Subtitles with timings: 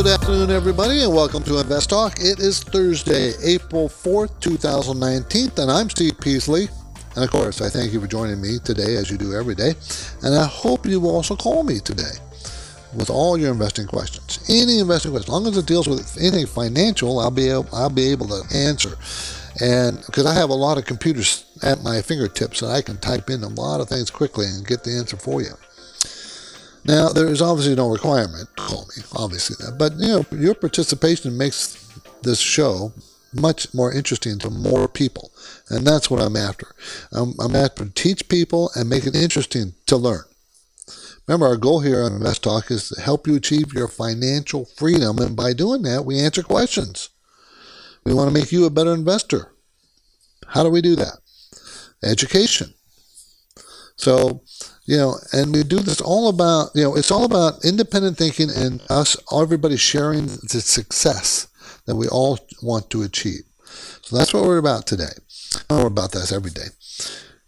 [0.00, 2.20] Good afternoon, everybody, and welcome to Invest Talk.
[2.20, 6.70] It is Thursday, April 4th, 2019, and I'm Steve Peasley.
[7.16, 9.74] And of course, I thank you for joining me today, as you do every day.
[10.22, 12.12] And I hope you will also call me today
[12.94, 14.42] with all your investing questions.
[14.48, 17.90] Any investing question, as long as it deals with anything financial, I'll be able, I'll
[17.90, 18.96] be able to answer.
[19.62, 23.28] And because I have a lot of computers at my fingertips, and I can type
[23.28, 25.52] in a lot of things quickly and get the answer for you.
[26.84, 30.54] Now, there is obviously no requirement to call me, obviously that, but you know, your
[30.54, 31.76] participation makes
[32.22, 32.92] this show
[33.32, 35.30] much more interesting to more people.
[35.68, 36.66] And that's what I'm after.
[37.12, 40.24] I'm, I'm after to teach people and make it interesting to learn.
[41.26, 45.18] Remember, our goal here on Invest Talk is to help you achieve your financial freedom.
[45.18, 47.10] And by doing that, we answer questions.
[48.04, 49.52] We want to make you a better investor.
[50.48, 51.18] How do we do that?
[52.02, 52.74] Education.
[53.94, 54.42] So,
[54.90, 58.50] you know, and we do this all about, you know, it's all about independent thinking
[58.50, 61.46] and us, everybody sharing the success
[61.86, 63.42] that we all want to achieve.
[64.02, 65.12] So that's what we're about today.
[65.70, 66.70] we're about this every day.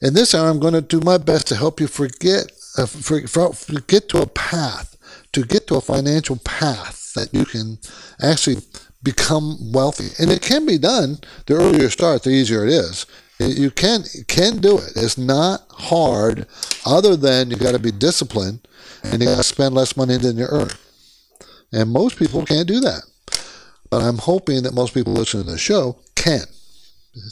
[0.01, 3.27] In this hour, I'm going to do my best to help you forget, uh, for,
[3.27, 4.97] for, get to a path,
[5.33, 7.79] to get to a financial path that you can
[8.23, 8.63] actually
[9.03, 10.11] become wealthy.
[10.21, 11.19] And it can be done.
[11.47, 13.05] The earlier you start, the easier it is.
[13.49, 14.93] You can can do it.
[14.97, 16.47] It's not hard,
[16.87, 18.67] other than you got to be disciplined
[19.05, 20.71] and you got to spend less money than you earn.
[21.73, 23.03] And most people can't do that.
[23.91, 26.45] But I'm hoping that most people listening to the show can.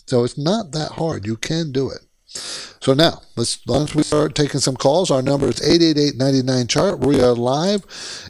[0.06, 1.26] So it's not that hard.
[1.26, 2.00] You can do it.
[2.32, 7.00] So now, let's once we start taking some calls, our number is 888-99-CHART.
[7.00, 7.84] We are live,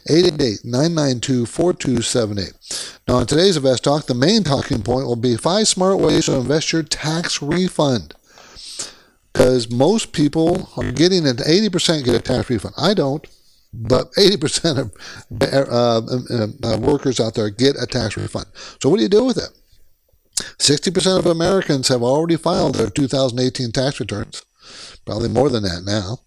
[0.09, 2.99] 888-992-4278.
[3.07, 6.35] Now, on today's Invest Talk, the main talking point will be five smart ways to
[6.35, 8.15] invest your tax refund.
[9.31, 12.75] Because most people are getting an 80% get a tax refund.
[12.77, 13.25] I don't
[13.73, 14.91] but 80% of
[15.41, 16.01] uh,
[16.67, 18.45] uh, workers out there get a tax refund.
[18.81, 19.49] So what do you do with it?
[20.35, 24.43] 60% of Americans have already filed their 2018 tax returns,
[25.05, 26.19] probably more than that now,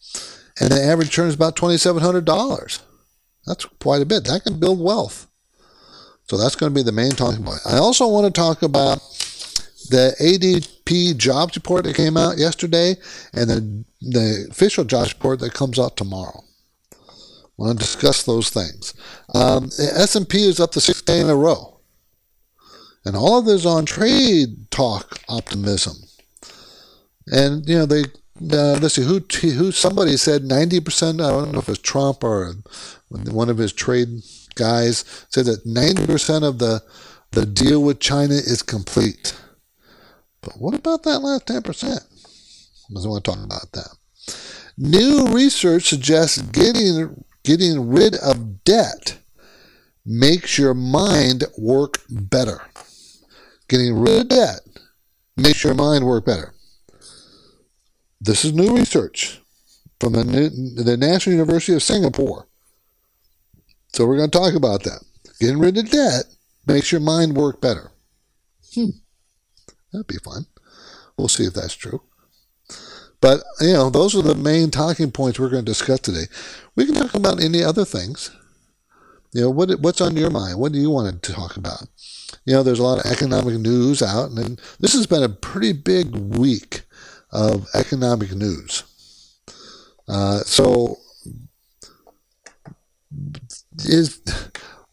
[0.61, 2.81] and the average return is about $2,700.
[3.47, 4.25] That's quite a bit.
[4.25, 5.27] That can build wealth.
[6.27, 7.61] So that's going to be the main talking point.
[7.67, 8.99] I also want to talk about
[9.91, 12.97] the ADP jobs report that came out yesterday
[13.35, 16.43] and the, the official jobs report that comes out tomorrow.
[16.93, 16.97] I
[17.57, 18.95] want to discuss those things.
[19.35, 21.74] Um, S&P is up the sixth day in a row.
[23.05, 25.97] And all of this on trade talk optimism.
[27.27, 29.21] And, you know, they, uh, let's see, who,
[29.51, 32.55] who, somebody said 90%, I don't know if it's Trump or
[33.09, 34.09] one of his trade
[34.55, 36.83] guys, said that 90% of the,
[37.33, 39.35] the deal with China is complete.
[40.41, 41.85] But what about that last 10%?
[42.91, 43.97] I don't want to talk about that.
[44.77, 49.19] New research suggests getting getting rid of debt
[50.05, 52.63] makes your mind work better.
[53.75, 54.61] Getting rid of debt
[55.37, 56.55] makes your mind work better.
[58.21, 59.41] This is new research
[59.99, 60.23] from the,
[60.85, 62.47] the National University of Singapore.
[63.93, 65.03] So we're going to talk about that.
[65.41, 66.27] Getting rid of debt
[66.69, 67.91] makes your mind work better.
[68.77, 68.91] Hmm.
[69.93, 70.47] That'd be fun.
[71.17, 72.01] We'll see if that's true.
[73.21, 76.27] But, you know, those are the main talking points we're going to discuss today.
[76.77, 78.31] We can talk about any other things.
[79.33, 80.61] You know, what, what's on your mind?
[80.61, 81.89] What do you want to talk about?
[82.45, 85.73] You know, there's a lot of economic news out, and this has been a pretty
[85.73, 86.83] big week
[87.33, 88.85] of economic news.
[90.09, 90.99] Uh, so,
[93.85, 94.21] is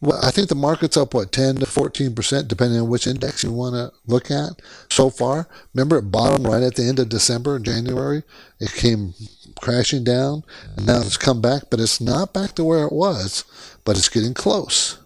[0.02, 3.52] well, I think the market's up, what, 10 to 14%, depending on which index you
[3.52, 4.60] want to look at
[4.90, 5.48] so far.
[5.72, 8.24] Remember, it bottomed right at the end of December and January.
[8.58, 9.14] It came
[9.60, 10.42] crashing down,
[10.76, 13.44] and now it's come back, but it's not back to where it was,
[13.84, 14.98] but it's getting close.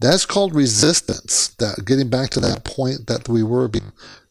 [0.00, 1.48] That's called resistance.
[1.58, 3.70] That getting back to that point that we were,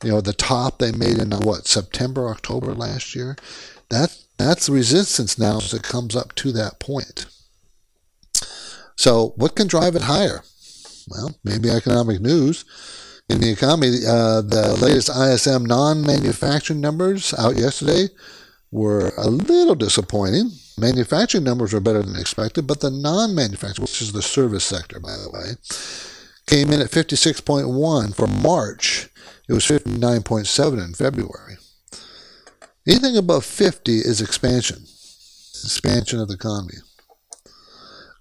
[0.04, 3.36] you know, the top they made in what September, October last year.
[3.90, 7.26] That that's resistance now as it comes up to that point.
[8.96, 10.44] So, what can drive it higher?
[11.08, 12.66] Well, maybe economic news.
[13.30, 18.08] In the economy, uh, the latest ISM non manufacturing numbers out yesterday
[18.72, 20.52] were a little disappointing.
[20.78, 25.18] Manufacturing numbers are better than expected, but the non-manufacturing, which is the service sector, by
[25.18, 25.56] the way,
[26.46, 29.10] came in at 56.1 for March.
[29.50, 31.58] It was 59.7 in February.
[32.88, 34.84] Anything above 50 is expansion,
[35.64, 36.76] expansion of the economy.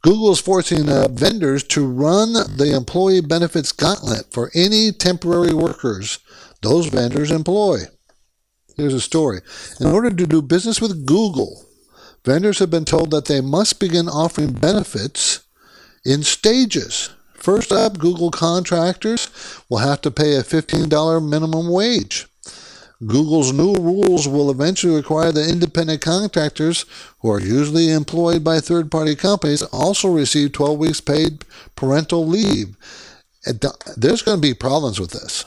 [0.02, 6.20] Google is forcing uh, vendors to run the employee benefits gauntlet for any temporary workers
[6.62, 7.80] those vendors employ.
[8.76, 9.40] Here's a story.
[9.80, 11.65] In order to do business with Google,
[12.26, 15.40] vendors have been told that they must begin offering benefits
[16.04, 17.10] in stages.
[17.32, 19.30] First up, Google contractors
[19.70, 22.26] will have to pay a $15 minimum wage.
[23.06, 26.84] Google's new rules will eventually require that independent contractors,
[27.20, 31.44] who are usually employed by third party companies, also receive 12 weeks paid
[31.76, 32.76] parental leave.
[33.96, 35.44] There's going to be problems with this.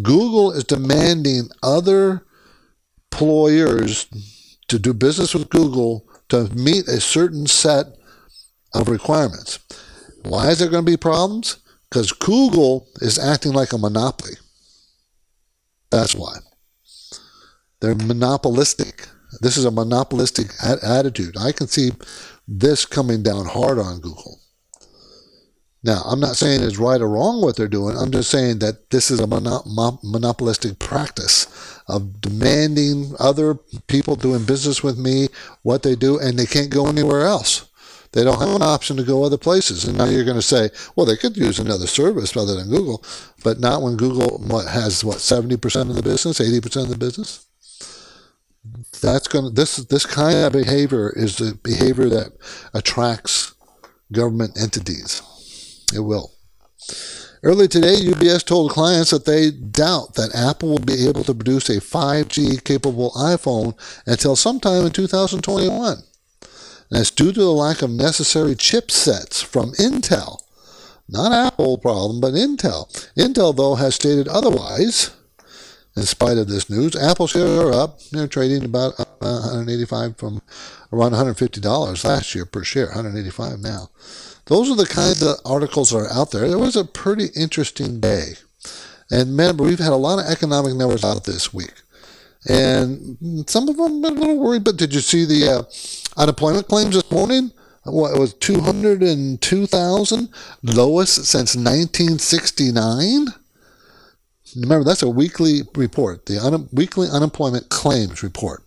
[0.00, 2.24] Google is demanding other
[3.12, 4.06] employers
[4.70, 7.86] to do business with Google to meet a certain set
[8.72, 9.58] of requirements.
[10.22, 11.56] Why is there going to be problems?
[11.90, 14.34] Because Google is acting like a monopoly.
[15.90, 16.36] That's why.
[17.80, 19.08] They're monopolistic.
[19.40, 21.36] This is a monopolistic a- attitude.
[21.36, 21.90] I can see
[22.46, 24.38] this coming down hard on Google.
[25.82, 27.96] Now, I'm not saying it's right or wrong what they're doing.
[27.96, 33.54] I'm just saying that this is a monopolistic practice of demanding other
[33.86, 35.28] people doing business with me
[35.62, 37.66] what they do, and they can't go anywhere else.
[38.12, 39.84] They don't have an option to go other places.
[39.84, 43.04] And now you're going to say, well, they could use another service other than Google,
[43.44, 47.46] but not when Google what, has what 70% of the business, 80% of the business
[49.00, 52.32] that's going to this this kind of behavior is the behavior that
[52.74, 53.54] attracts
[54.12, 55.22] government entities.
[55.94, 56.32] It will.
[57.42, 61.70] Early today, UBS told clients that they doubt that Apple will be able to produce
[61.70, 66.02] a 5G capable iPhone until sometime in 2021.
[66.90, 70.42] And it's due to the lack of necessary chipsets from Intel.
[71.08, 72.92] Not Apple problem, but Intel.
[73.16, 75.10] Intel, though, has stated otherwise
[75.96, 76.94] in spite of this news.
[76.94, 78.00] Apple shares are up.
[78.12, 80.42] They're trading about uh, 185 from
[80.92, 83.88] around $150 last year per share, 185 now.
[84.50, 86.44] Those are the kinds of articles that are out there.
[86.44, 88.32] It was a pretty interesting day.
[89.08, 91.72] And remember, we've had a lot of economic numbers out this week.
[92.48, 93.16] And
[93.48, 95.62] some of them been a little worried, but did you see the uh,
[96.20, 97.52] unemployment claims this morning?
[97.84, 100.28] What, it was 202,000,
[100.64, 103.26] lowest since 1969?
[104.56, 108.64] Remember, that's a weekly report, the un- weekly unemployment claims report.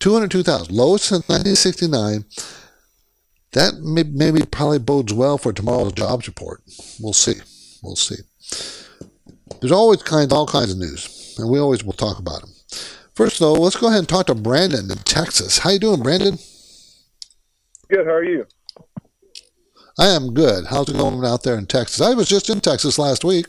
[0.00, 2.24] 202,000, lowest since 1969.
[3.52, 6.62] That may, maybe probably bodes well for tomorrow's jobs report.
[7.00, 7.34] We'll see.
[7.82, 8.16] We'll see.
[9.60, 12.50] There's always kinds, all kinds of news, and we always will talk about them.
[13.14, 15.58] First, though, let's go ahead and talk to Brandon in Texas.
[15.58, 16.38] How you doing, Brandon?
[17.88, 18.06] Good.
[18.06, 18.46] How are you?
[19.98, 20.66] I am good.
[20.70, 22.00] How's it going out there in Texas?
[22.00, 23.46] I was just in Texas last week.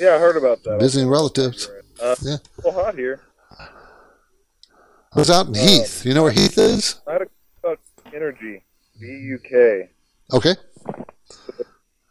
[0.00, 0.80] Yeah, I heard about that.
[0.80, 1.70] Visiting relatives.
[2.02, 2.36] Uh, yeah.
[2.64, 3.20] Well, hot here.
[3.58, 6.04] I was out in uh, Heath.
[6.04, 7.00] You know where Heath is?
[7.06, 7.26] I had a
[8.16, 8.62] energy.
[8.98, 9.90] D U K.
[10.32, 10.54] Okay.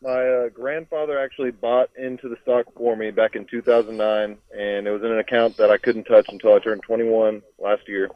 [0.01, 4.91] My uh, grandfather actually bought into the stock for me back in 2009, and it
[4.91, 8.11] was in an account that I couldn't touch until I turned 21 last year.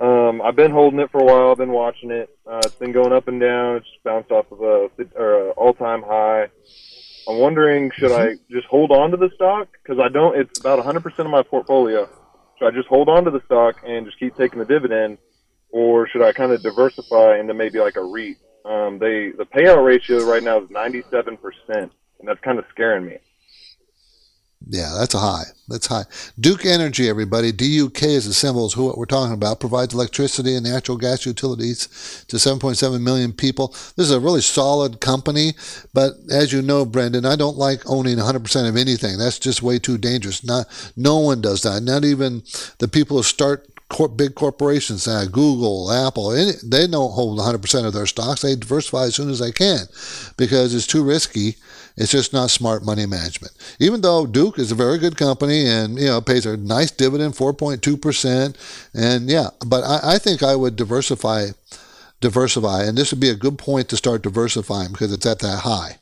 [0.00, 1.50] Um, I've been holding it for a while.
[1.50, 2.30] I've been watching it.
[2.46, 3.78] Uh, it's been going up and down.
[3.78, 6.48] It's bounced off of a, or a all-time high.
[7.26, 9.68] I'm wondering, should I just hold on to the stock?
[9.82, 10.38] Because I don't.
[10.38, 12.08] It's about 100% of my portfolio.
[12.58, 15.18] Should I just hold on to the stock and just keep taking the dividend,
[15.74, 18.36] or should I kind of diversify into maybe like a REIT?
[18.64, 21.36] Um, they the payout ratio right now is 97%,
[21.68, 21.90] and
[22.22, 23.18] that's kind of scaring me.
[24.66, 25.42] Yeah, that's a high.
[25.68, 26.04] That's high.
[26.38, 27.52] Duke Energy, everybody.
[27.52, 29.60] DUK is the symbol, is who what we're talking about.
[29.60, 33.68] Provides electricity and natural gas utilities to 7.7 million people.
[33.96, 35.52] This is a really solid company,
[35.92, 39.18] but as you know, Brendan, I don't like owning 100% of anything.
[39.18, 40.44] That's just way too dangerous.
[40.44, 40.66] Not
[40.96, 41.82] no one does that.
[41.82, 42.44] Not even
[42.78, 43.73] the people who start
[44.16, 48.42] big corporations, uh, Google, Apple, any, they don't hold 100% of their stocks.
[48.42, 49.86] They diversify as soon as they can
[50.36, 51.56] because it's too risky
[51.96, 53.52] it's just not smart money management.
[53.78, 57.34] Even though Duke is a very good company and you know pays a nice dividend,
[57.34, 58.58] 4.2 percent,
[58.92, 61.48] and yeah, but I, I think I would diversify,
[62.20, 65.60] diversify, and this would be a good point to start diversifying because it's at that
[65.60, 65.98] high.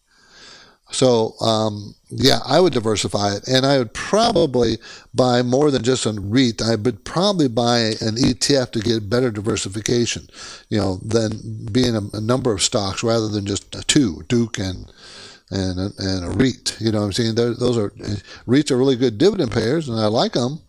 [0.92, 4.78] So um, yeah, I would diversify it, and I would probably
[5.14, 6.62] buy more than just a REIT.
[6.62, 10.28] I would probably buy an ETF to get better diversification,
[10.68, 14.90] you know, than being a, a number of stocks rather than just two, Duke and
[15.50, 16.76] and a, and a REIT.
[16.80, 17.34] You know what I'm saying?
[17.36, 17.90] They're, those are
[18.46, 20.60] REITs are really good dividend payers, and I like them.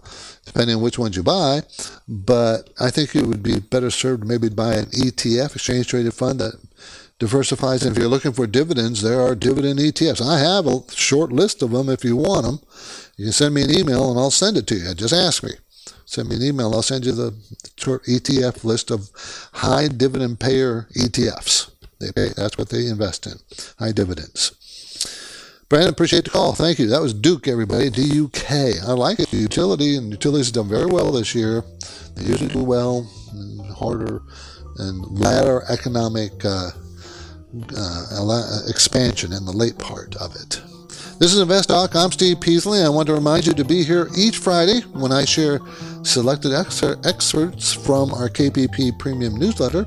[0.45, 1.61] depending on which ones you buy.
[2.07, 6.39] But I think it would be better served maybe buy an ETF, exchange traded fund
[6.39, 6.55] that
[7.19, 7.83] diversifies.
[7.83, 10.21] And if you're looking for dividends, there are dividend ETFs.
[10.21, 12.59] I have a short list of them if you want them.
[13.17, 14.93] You can send me an email and I'll send it to you.
[14.93, 15.51] Just ask me.
[16.05, 16.73] Send me an email.
[16.73, 17.33] I'll send you the
[17.77, 19.09] short ETF list of
[19.53, 21.71] high dividend payer ETFs.
[21.99, 23.33] They pay, that's what they invest in,
[23.79, 24.51] high dividends.
[25.69, 26.53] Brandon, appreciate the call.
[26.53, 26.87] Thank you.
[26.87, 27.89] That was Duke, everybody.
[27.89, 28.73] D U K.
[28.85, 29.33] I like it.
[29.33, 31.63] Utility and utilities have done very well this year.
[32.15, 33.09] They usually do well
[33.75, 34.21] harder
[34.77, 36.71] and latter economic uh,
[37.75, 40.61] uh, expansion in the late part of it.
[41.19, 41.95] This is Invest Talk.
[41.95, 42.81] I'm Steve Peasley.
[42.81, 45.59] I want to remind you to be here each Friday when I share
[46.01, 49.85] selected excerpts from our KPP Premium newsletter.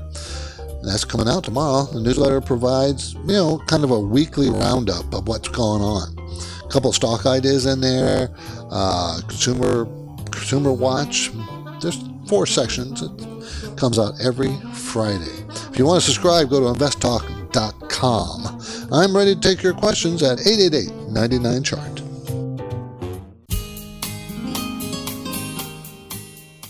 [0.83, 1.83] That's coming out tomorrow.
[1.91, 6.17] The newsletter provides, you know, kind of a weekly roundup of what's going on.
[6.63, 8.29] A couple stock ideas in there,
[8.71, 9.85] uh, consumer
[10.31, 11.31] consumer watch.
[11.81, 13.01] There's four sections.
[13.01, 15.45] It comes out every Friday.
[15.69, 17.36] If you want to subscribe, go to investtalk.com.
[18.91, 22.01] I'm ready to take your questions at 888 99 chart.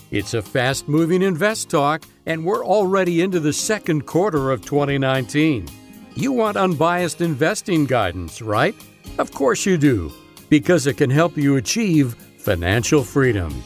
[0.10, 5.68] It's a fast moving invest talk, and we're already into the second quarter of 2019.
[6.16, 8.74] You want unbiased investing guidance, right?
[9.18, 10.12] Of course you do,
[10.50, 13.62] because it can help you achieve financial freedom.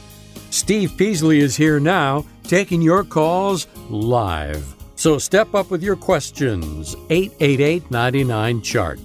[0.49, 4.80] Steve Peasley is here now, taking your calls live.
[5.01, 6.95] So step up with your questions.
[7.09, 8.99] 888 99 Chart.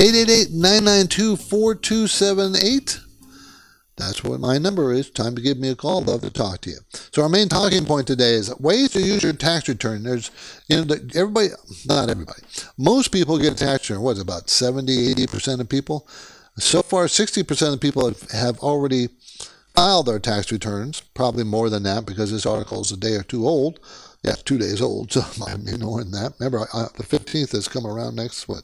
[0.00, 3.00] 888 992 4278.
[3.98, 5.10] That's what my number is.
[5.10, 6.00] Time to give me a call.
[6.00, 6.78] Love to talk to you.
[7.12, 10.04] So our main talking point today is ways to use your tax return.
[10.04, 10.30] There's,
[10.68, 11.48] you know, everybody,
[11.84, 12.40] not everybody.
[12.78, 14.02] Most people get a tax return.
[14.02, 16.08] What is about 70, 80% of people?
[16.56, 19.08] So far, 60% of people have, have already
[19.74, 21.00] filed their tax returns.
[21.14, 23.80] Probably more than that because this article is a day or two old.
[24.22, 26.34] Yeah, two days old, so more than that.
[26.38, 28.62] Remember, I, the 15th has come around next, what,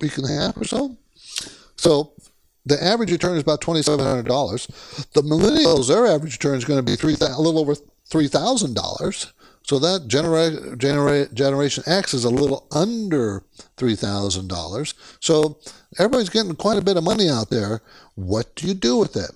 [0.00, 0.96] week and a half or so?
[1.76, 2.12] So
[2.66, 5.12] the average return is about $2,700.
[5.12, 9.32] The millennials, their average return is going to be three, a little over $3,000.
[9.62, 13.44] So that genera- genera- Generation X is a little under
[13.76, 14.94] $3,000.
[15.20, 15.58] So
[15.98, 17.80] everybody's getting quite a bit of money out there.
[18.14, 19.30] What do you do with it?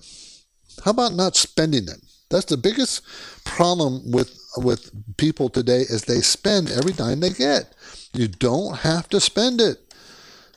[0.83, 2.01] How about not spending it?
[2.29, 3.01] That's the biggest
[3.43, 7.73] problem with with people today is they spend every dime they get.
[8.13, 9.93] You don't have to spend it.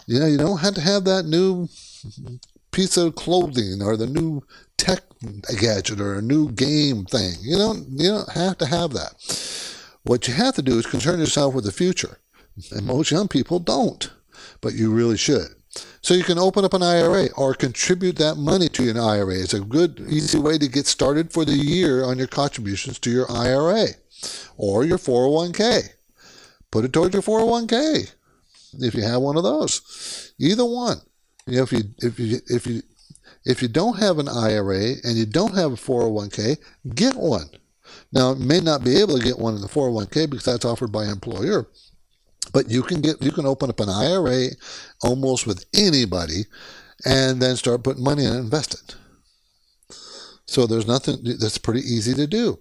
[0.07, 1.69] You know, you don't have to have that new
[2.71, 4.43] piece of clothing or the new
[4.77, 5.01] tech
[5.59, 7.35] gadget or a new game thing.
[7.43, 9.15] You don't you don't have to have that.
[10.05, 12.19] What you have to do is concern yourself with the future.
[12.73, 14.11] And most young people don't,
[14.61, 15.49] but you really should.
[16.01, 19.35] So you can open up an IRA or contribute that money to an IRA.
[19.35, 23.11] It's a good, easy way to get started for the year on your contributions to
[23.11, 23.89] your IRA
[24.57, 25.91] or your 401k.
[26.71, 28.13] Put it towards your 401k
[28.81, 30.33] if you have one of those.
[30.39, 30.99] Either one.
[31.47, 32.83] You know, if you if you if you
[33.45, 36.59] if you don't have an IRA and you don't have a 401k,
[36.95, 37.49] get one.
[38.13, 40.93] Now, you may not be able to get one in the 401k because that's offered
[40.93, 41.67] by employer,
[42.53, 44.49] but you can get you can open up an IRA
[45.03, 46.45] almost with anybody,
[47.05, 48.97] and then start putting money in and invest it.
[50.47, 52.59] So there's nothing that's pretty easy to do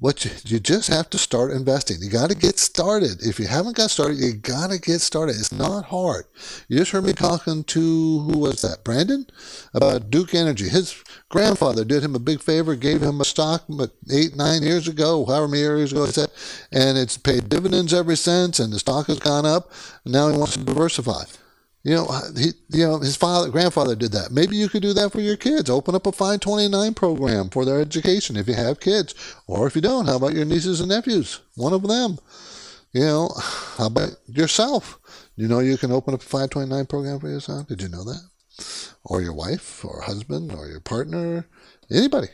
[0.00, 1.98] what you, you just have to start investing.
[2.00, 3.22] You got to get started.
[3.22, 5.36] If you haven't got started, you got to get started.
[5.36, 6.24] It's not hard.
[6.68, 8.82] You just heard me talking to who was that?
[8.82, 9.26] Brandon
[9.74, 10.68] about Duke Energy.
[10.68, 13.64] His grandfather did him a big favor, gave him a stock
[14.10, 16.30] eight, nine years ago, however many years ago he said,
[16.72, 19.70] and it's paid dividends ever since, and the stock has gone up.
[20.06, 21.24] Now he wants to diversify.
[21.82, 24.30] You know, he, you know, his father, grandfather did that.
[24.30, 25.70] Maybe you could do that for your kids.
[25.70, 29.14] Open up a 529 program for their education if you have kids,
[29.46, 31.40] or if you don't, how about your nieces and nephews?
[31.56, 32.18] One of them.
[32.92, 33.30] You know,
[33.78, 34.98] how about yourself?
[35.36, 37.68] You know, you can open up a 529 program for yourself.
[37.68, 38.28] Did you know that?
[39.04, 41.48] Or your wife, or husband, or your partner,
[41.90, 42.28] anybody.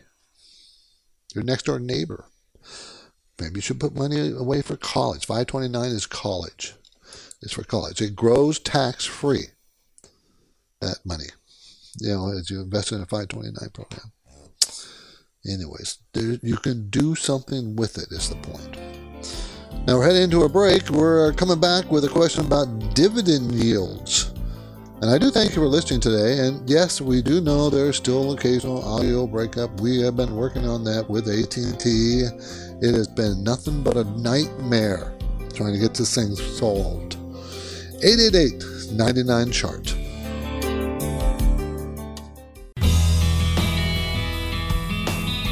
[1.35, 2.25] Your next door neighbor.
[3.39, 5.27] Maybe you should put money away for college.
[5.27, 6.75] 529 is college
[7.47, 8.03] is for college.
[8.03, 9.47] It grows tax free,
[10.81, 11.27] that money,
[12.01, 14.13] you know, as you invest in a 529 program.
[15.49, 18.77] Anyways, there, you can do something with it, is the point.
[19.87, 20.91] Now we're heading into a break.
[20.91, 24.33] We're coming back with a question about dividend yields.
[25.01, 26.41] And I do thank you for listening today.
[26.41, 29.81] And yes, we do know there's still occasional audio breakup.
[29.81, 32.23] We have been working on that with AT&T.
[32.83, 35.17] It has been nothing but a nightmare
[35.55, 37.16] trying to get this thing solved.
[38.03, 39.97] 888 99 chart.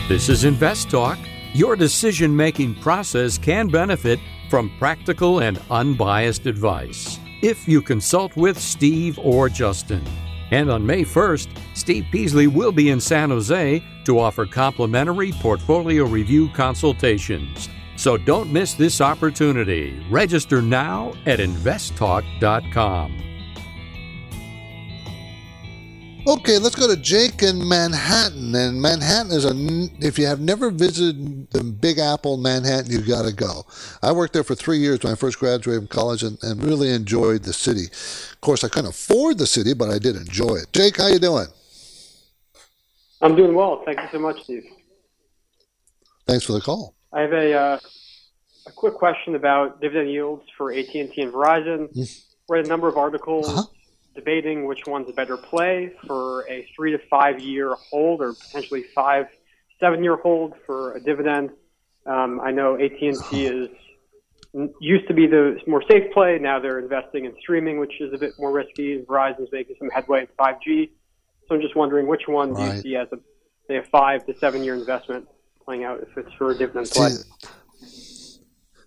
[0.08, 1.18] This is Invest Talk.
[1.54, 4.20] Your decision making process can benefit
[4.50, 10.04] from practical and unbiased advice if you consult with Steve or Justin.
[10.50, 16.04] And on May 1st, Steve Peasley will be in San Jose to offer complimentary portfolio
[16.04, 17.70] review consultations.
[18.04, 19.98] So don't miss this opportunity.
[20.10, 23.22] Register now at investtalk.com.
[26.26, 28.54] Okay, let's go to Jake in Manhattan.
[28.54, 29.54] And Manhattan is a,
[30.06, 33.64] if you have never visited the Big Apple, Manhattan, you've got to go.
[34.02, 36.90] I worked there for three years when I first graduated from college and, and really
[36.90, 37.86] enjoyed the city.
[37.86, 40.70] Of course, I couldn't afford the city, but I did enjoy it.
[40.74, 41.46] Jake, how you doing?
[43.22, 43.82] I'm doing well.
[43.86, 44.66] Thank you so much, Steve.
[46.26, 46.94] Thanks for the call.
[47.14, 47.78] I have a, uh,
[48.66, 51.92] a quick question about dividend yields for AT&T and Verizon.
[51.94, 52.24] Mm.
[52.48, 53.48] Read a number of articles.
[53.48, 53.62] Uh-huh
[54.14, 58.84] debating which one's a better play for a three to five year hold or potentially
[58.94, 59.26] five
[59.80, 61.50] seven year hold for a dividend.
[62.06, 63.68] Um, I know AT and T is
[64.80, 66.38] used to be the more safe play.
[66.40, 69.02] Now they're investing in streaming, which is a bit more risky.
[69.02, 70.90] Verizon's making some headway in 5G.
[71.48, 72.70] So I'm just wondering which one right.
[72.70, 73.18] do you see as a
[73.66, 75.26] say a five to seven year investment
[75.64, 77.10] playing out if it's for a dividend play.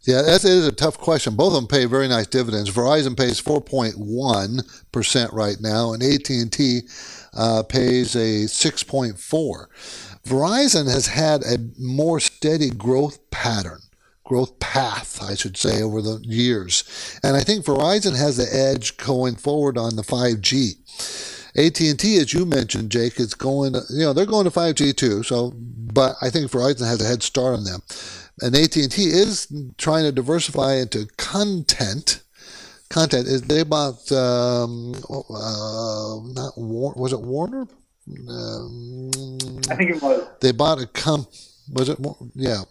[0.08, 1.36] Yeah, that is a tough question.
[1.36, 2.72] Both of them pay very nice dividends.
[2.72, 6.82] Verizon pays 4.1% right now, and AT&T
[7.34, 9.68] uh, pays a 6.4.
[10.26, 13.82] Verizon has had a more steady growth pattern,
[14.24, 16.86] growth path, I should say, over the years.
[17.22, 20.78] And I think Verizon has the edge going forward on the 5G.
[21.58, 23.74] AT&T, as you mentioned, Jake, is going.
[23.90, 25.24] You know, they're going to 5G too.
[25.24, 27.82] So, but I think Verizon has a head start on them
[28.42, 32.22] and AT&T is trying to diversify into content.
[32.90, 37.68] Content is they bought um, uh, not War, was it Warner?
[38.30, 39.12] Um,
[39.70, 40.28] I think it was.
[40.40, 41.28] They bought a com.
[41.74, 42.00] Was it
[42.36, 42.62] yeah,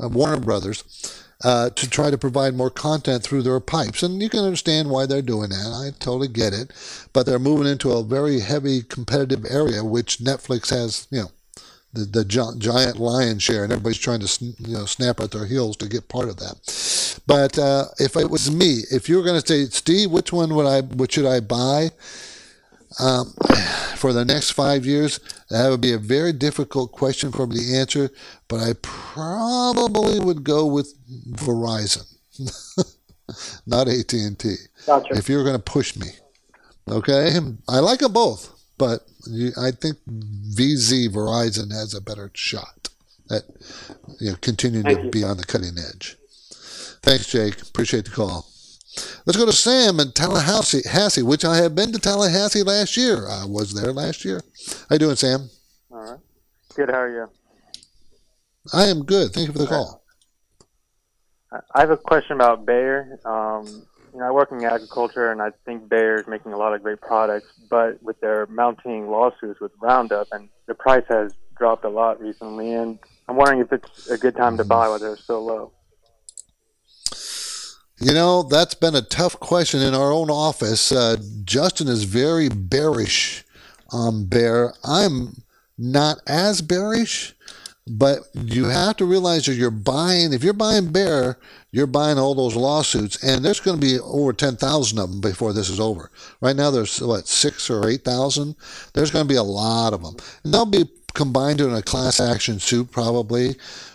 [0.00, 1.22] uh, Warner Brothers.
[1.44, 4.02] Uh, to try to provide more content through their pipes.
[4.02, 5.66] And you can understand why they're doing that.
[5.66, 6.72] I totally get it.
[7.12, 11.30] But they're moving into a very heavy competitive area, which Netflix has, you know,
[11.96, 15.76] the, the giant lion share, and everybody's trying to you know snap at their heels
[15.78, 17.22] to get part of that.
[17.26, 20.54] But uh, if it was me, if you were going to say, Steve, which one
[20.54, 21.90] would I, what should I buy
[23.00, 23.32] um,
[23.96, 25.18] for the next five years?
[25.50, 28.10] That would be a very difficult question for me to answer,
[28.48, 30.94] but I probably would go with
[31.30, 32.06] Verizon,
[33.66, 34.54] not AT and T.
[34.86, 35.14] Gotcha.
[35.14, 36.08] If you were going to push me,
[36.88, 37.36] okay,
[37.68, 39.00] I like them both but
[39.58, 42.88] I think VZ Verizon has a better shot
[43.30, 43.42] at
[44.20, 45.10] you know continuing Thank to you.
[45.10, 46.16] be on the cutting edge.
[47.02, 47.62] Thanks, Jake.
[47.62, 48.46] Appreciate the call.
[49.26, 53.28] Let's go to Sam in Tallahassee, which I have been to Tallahassee last year.
[53.28, 54.40] I was there last year.
[54.88, 55.50] How you doing, Sam?
[55.90, 56.20] All right.
[56.74, 56.90] Good.
[56.90, 57.28] How are you?
[58.72, 59.32] I am good.
[59.32, 60.02] Thank you for the call.
[61.74, 63.18] I have a question about Bayer.
[63.24, 66.72] Um, you know, I work in agriculture, and I think Bayer is making a lot
[66.72, 67.48] of great products.
[67.68, 72.72] But with their mounting lawsuits with Roundup, and the price has dropped a lot recently,
[72.72, 72.98] and
[73.28, 75.72] I'm wondering if it's a good time to buy while they're so low.
[78.00, 80.92] You know, that's been a tough question in our own office.
[80.92, 83.44] Uh, Justin is very bearish
[83.90, 84.72] on Bayer.
[84.82, 85.42] I'm
[85.76, 87.34] not as bearish.
[87.88, 91.38] But you have to realize that you're buying, if you're buying Bayer,
[91.70, 95.52] you're buying all those lawsuits, and there's going to be over 10,000 of them before
[95.52, 96.10] this is over.
[96.40, 98.56] Right now, there's what, six or 8,000?
[98.94, 100.16] There's going to be a lot of them.
[100.42, 103.54] And they'll be combined in a class action suit probably,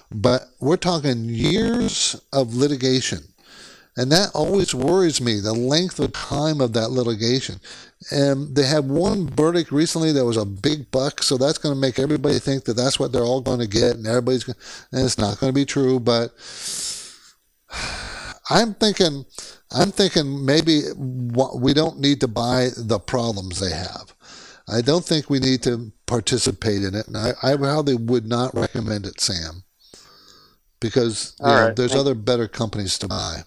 [0.09, 3.19] but we're talking years of litigation.
[3.97, 7.59] And that always worries me, the length of time of that litigation.
[8.09, 11.79] And they had one verdict recently that was a big buck, so that's going to
[11.79, 14.57] make everybody think that that's what they're all going to get, and everybody's going.
[14.91, 16.31] And it's not going to be true, but
[18.49, 19.25] I'm thinking,
[19.71, 24.13] I'm thinking maybe we don't need to buy the problems they have.
[24.67, 28.55] I don't think we need to participate in it, and I, I probably would not
[28.55, 29.63] recommend it, Sam,
[30.79, 31.75] because know, right.
[31.75, 33.43] there's other better companies to buy.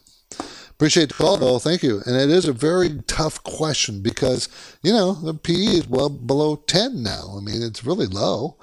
[0.75, 1.59] Appreciate the call, though.
[1.59, 2.03] Thank you.
[2.05, 4.49] And it is a very tough question because,
[4.83, 7.37] you know, the PE is well below 10 now.
[7.37, 8.59] I mean, it's really low.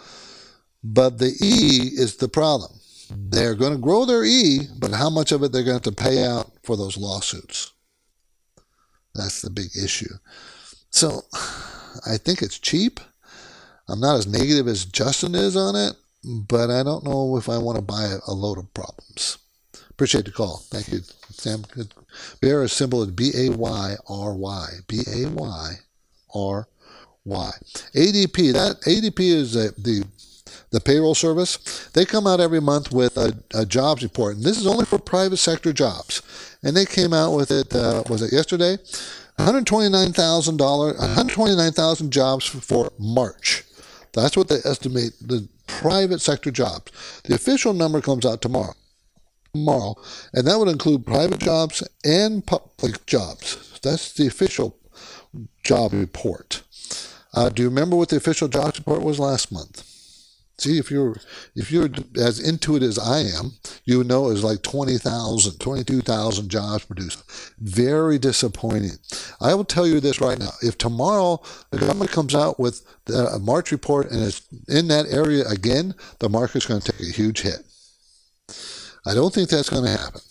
[0.84, 2.72] But the E is the problem.
[3.10, 5.96] They're going to grow their E, but how much of it they're going to have
[5.96, 7.72] to pay out for those lawsuits?
[9.16, 10.14] That's the big issue.
[10.90, 11.22] So
[12.06, 13.00] I think it's cheap.
[13.88, 17.58] I'm not as negative as Justin is on it, but I don't know if I
[17.58, 19.38] want to buy a load of problems.
[19.90, 20.58] Appreciate the call.
[20.70, 21.64] Thank you, Sam.
[21.76, 21.86] Bayer
[22.42, 24.68] is symbol is B A Y R Y.
[24.88, 25.72] B A Y
[26.34, 26.68] R
[27.26, 27.52] Y.
[27.96, 28.54] ADP.
[28.54, 30.06] That ADP is a, the
[30.72, 34.58] the payroll service, they come out every month with a, a jobs report, and this
[34.58, 36.22] is only for private sector jobs.
[36.64, 37.76] And they came out with it.
[37.76, 38.78] Uh, was it yesterday?
[39.36, 43.64] One hundred twenty-nine thousand dollars, one hundred twenty-nine thousand jobs for March.
[44.14, 46.92] That's what they estimate the private sector jobs.
[47.24, 48.76] The official number comes out tomorrow.
[49.54, 49.96] Tomorrow,
[50.34, 53.80] and that would include private jobs and public jobs.
[53.82, 54.78] That's the official
[55.64, 56.64] job report.
[57.34, 59.84] Uh, do you remember what the official jobs report was last month?
[60.62, 61.16] See, if you're
[61.56, 66.50] if you're as into it as I am, you know it was like 20,000, 22,000
[66.50, 67.24] jobs produced.
[67.60, 69.00] Very disappointing.
[69.40, 70.52] I will tell you this right now.
[70.62, 75.48] If tomorrow the government comes out with a March report and it's in that area
[75.48, 77.66] again, the market's going to take a huge hit.
[79.06, 80.22] I don't think that's going to happen.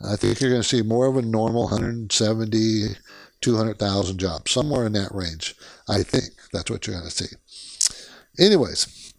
[0.00, 2.96] I think you're going to see more of a normal 170,
[3.40, 5.54] 200,000 jobs, somewhere in that range.
[5.88, 7.36] I think that's what you're going to see.
[8.38, 9.12] Anyways,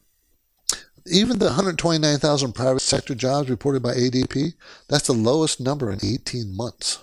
[1.05, 4.53] even the 129,000 private sector jobs reported by ADP,
[4.87, 6.99] that's the lowest number in 18 months.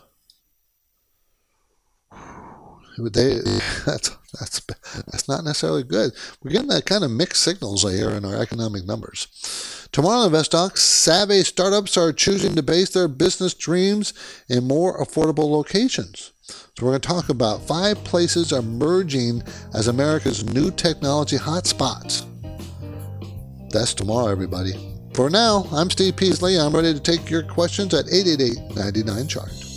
[2.98, 3.34] They,
[3.86, 6.12] that's, that's, that's not necessarily good.
[6.42, 9.88] We're getting that kind of mixed signals here in our economic numbers.
[9.92, 14.12] Tomorrow on InvestTalk, savvy startups are choosing to base their business dreams
[14.48, 16.32] in more affordable locations.
[16.42, 19.42] So we're going to talk about five places emerging
[19.74, 22.26] as America's new technology hotspots.
[23.70, 24.72] That's tomorrow, everybody.
[25.14, 26.58] For now, I'm Steve Peasley.
[26.58, 29.75] I'm ready to take your questions at 888 99 Chart.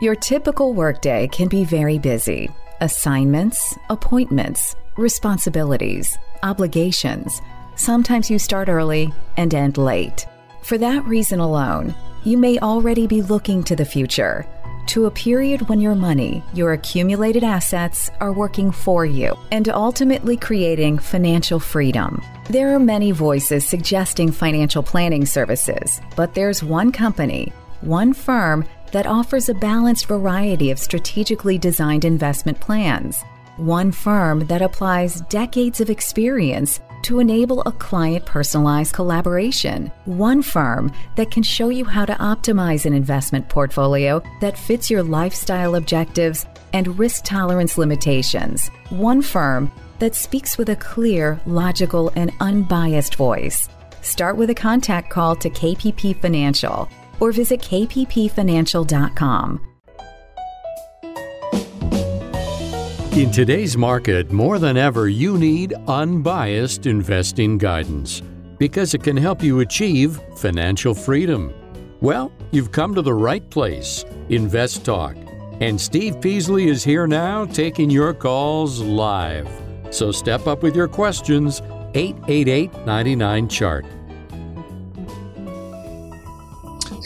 [0.00, 2.48] Your typical workday can be very busy.
[2.80, 7.42] Assignments, appointments, responsibilities, obligations.
[7.74, 10.24] Sometimes you start early and end late.
[10.62, 14.46] For that reason alone, you may already be looking to the future
[14.86, 20.36] to a period when your money, your accumulated assets, are working for you and ultimately
[20.36, 22.22] creating financial freedom.
[22.48, 29.06] There are many voices suggesting financial planning services, but there's one company, one firm that
[29.06, 33.22] offers a balanced variety of strategically designed investment plans.
[33.56, 39.90] One firm that applies decades of experience to enable a client personalized collaboration.
[40.04, 45.02] One firm that can show you how to optimize an investment portfolio that fits your
[45.02, 48.68] lifestyle objectives and risk tolerance limitations.
[48.90, 53.68] One firm that speaks with a clear, logical, and unbiased voice.
[54.02, 56.88] Start with a contact call to KPP Financial
[57.20, 59.68] or visit kppfinancial.com.
[63.18, 68.22] In today's market, more than ever, you need unbiased investing guidance
[68.58, 71.52] because it can help you achieve financial freedom.
[72.00, 75.16] Well, you've come to the right place, Invest Talk.
[75.60, 79.48] And Steve Peasley is here now taking your calls live.
[79.90, 81.60] So step up with your questions,
[81.94, 83.84] 888 99 Chart.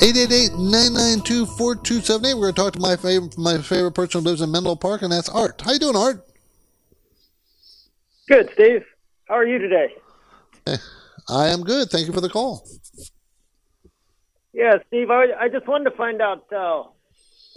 [0.00, 2.34] 888-992-4278.
[2.34, 5.02] We're going to talk to my favorite my favorite person who lives in Menlo Park,
[5.02, 5.60] and that's Art.
[5.64, 6.24] How you doing, Art?
[8.28, 8.84] Good, Steve.
[9.28, 9.88] How are you today?
[11.28, 11.90] I am good.
[11.90, 12.66] Thank you for the call.
[14.52, 16.84] Yeah, Steve, I, I just wanted to find out uh,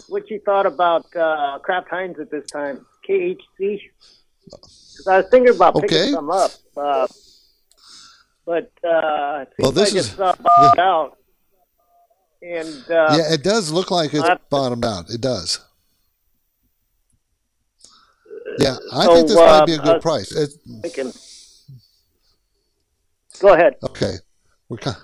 [0.08, 3.80] what you thought about uh, Kraft Heinz at this time, KHC.
[4.44, 6.10] Because I was thinking about picking Okay.
[6.12, 7.06] some up, uh,
[8.46, 11.18] but uh, it Well, seems this like is- it's uh, bottomed out.
[12.42, 15.10] And uh, yeah, it does look like it's uh, bottomed out.
[15.10, 15.60] It does.
[18.58, 20.32] Yeah, I so, think this uh, might be a good uh, price.
[20.32, 20.50] It,
[20.82, 21.12] thinking.
[23.40, 23.74] Go ahead.
[23.82, 24.14] okay,
[24.68, 24.96] we're kind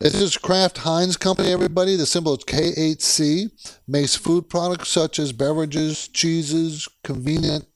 [0.00, 1.96] this is Kraft Heinz Company, everybody.
[1.96, 3.50] The symbol is KHC.
[3.86, 7.66] Makes food products such as beverages, cheeses, convenient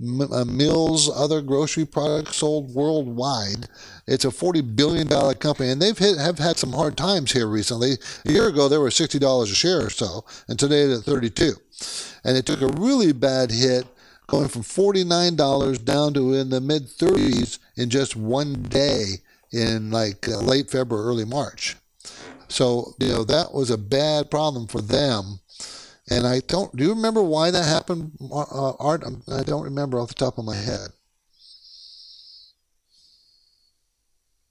[0.00, 3.68] uh, other grocery products sold worldwide.
[4.06, 7.98] It's a $40 billion company, and they've hit, have had some hard times here recently.
[8.24, 11.52] A year ago, they were $60 a share or so, and today they're at 32
[12.24, 13.86] And it took a really bad hit
[14.28, 19.16] going from $49 down to in the mid 30s in just one day
[19.52, 21.76] in like uh, late February, early March.
[22.48, 25.40] So, you know, that was a bad problem for them.
[26.10, 29.04] And I don't, do you remember why that happened, uh, Art?
[29.30, 30.88] I don't remember off the top of my head.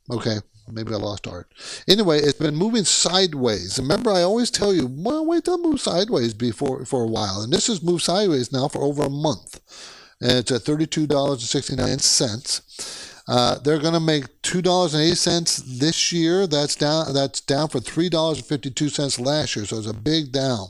[0.10, 0.38] Okay,
[0.72, 1.52] maybe I lost Art.
[1.88, 3.80] Anyway, it's been moving sideways.
[3.80, 7.41] Remember, I always tell you, well, wait till it moves sideways before for a while.
[7.41, 9.60] And this has moved sideways now for over a month.
[10.22, 13.07] And it's at $32.69.
[13.28, 16.48] Uh, they're going to make two dollars and eight cents this year.
[16.48, 17.13] That's down.
[17.13, 19.66] That's down for three dollars and fifty-two cents last year.
[19.66, 20.68] So it's a big down.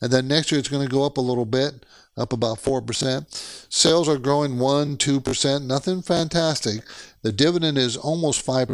[0.00, 1.84] And then next year it's going to go up a little bit.
[2.16, 3.26] up about 4%.
[3.72, 6.80] Sales are growing 1 2%, nothing fantastic.
[7.22, 8.66] The dividend is almost 5%,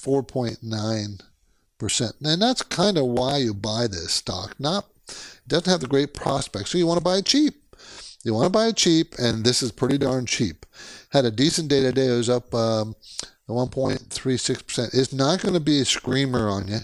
[0.00, 2.12] 4.9%.
[2.24, 4.54] And that's kind of why you buy this stock.
[4.60, 7.54] Not it doesn't have the great prospects, so you want to buy it cheap.
[8.22, 10.66] You want to buy it cheap, and this is pretty darn cheap.
[11.12, 12.06] Had a decent day today.
[12.06, 12.94] It was up um,
[13.48, 14.94] 1.36%.
[14.94, 16.78] It's not going to be a screamer on you,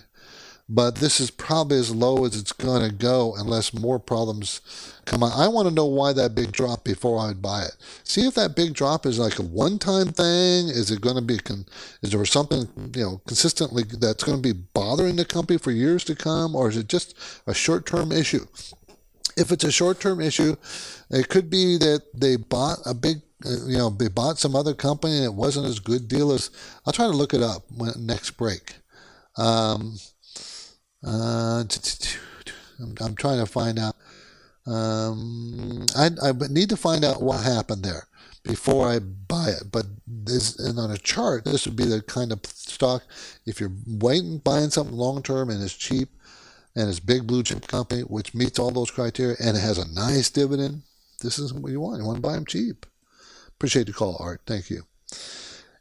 [0.68, 4.60] but this is probably as low as it's going to go unless more problems
[5.04, 5.30] come on.
[5.30, 7.76] I want to know why that big drop before I would buy it.
[8.02, 10.70] See if that big drop is like a one-time thing.
[10.70, 11.38] Is it going to be?
[11.38, 11.66] Con-
[12.02, 16.02] is there something you know consistently that's going to be bothering the company for years
[16.02, 18.46] to come, or is it just a short-term issue?
[19.36, 20.56] If it's a short-term issue,
[21.10, 24.72] it could be that they bought a big uh, you know, they bought some other
[24.72, 26.50] company and it wasn't as good deal as.
[26.86, 28.76] I'll try to look it up when, next break.
[29.36, 29.98] Um,
[31.06, 31.62] uh,
[32.80, 33.94] I'm, I'm, trying to find out.
[34.66, 38.08] Um, I, I need to find out what happened there
[38.42, 39.64] before I buy it.
[39.70, 43.02] But this, and on a chart, this would be the kind of stock.
[43.44, 46.08] If you're waiting, buying something long term and it's cheap,
[46.76, 49.92] and it's big blue chip company which meets all those criteria, and it has a
[49.92, 50.82] nice dividend,
[51.22, 51.98] this is what you want.
[51.98, 52.86] You want to buy them cheap.
[53.48, 54.42] Appreciate the call, Art.
[54.46, 54.82] Thank you.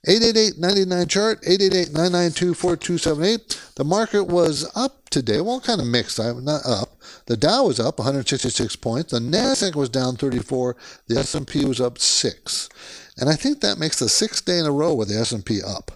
[0.07, 5.41] 888-99 chart 888-992-4278 the market was up today.
[5.41, 6.19] Well kind of mixed.
[6.19, 6.89] I'm not up.
[7.25, 9.09] The dow was up 166 points.
[9.11, 10.75] The nasdaq was down 34
[11.07, 12.69] the s&p was up 6
[13.17, 15.91] and i think that makes the sixth day in a row with the s&p up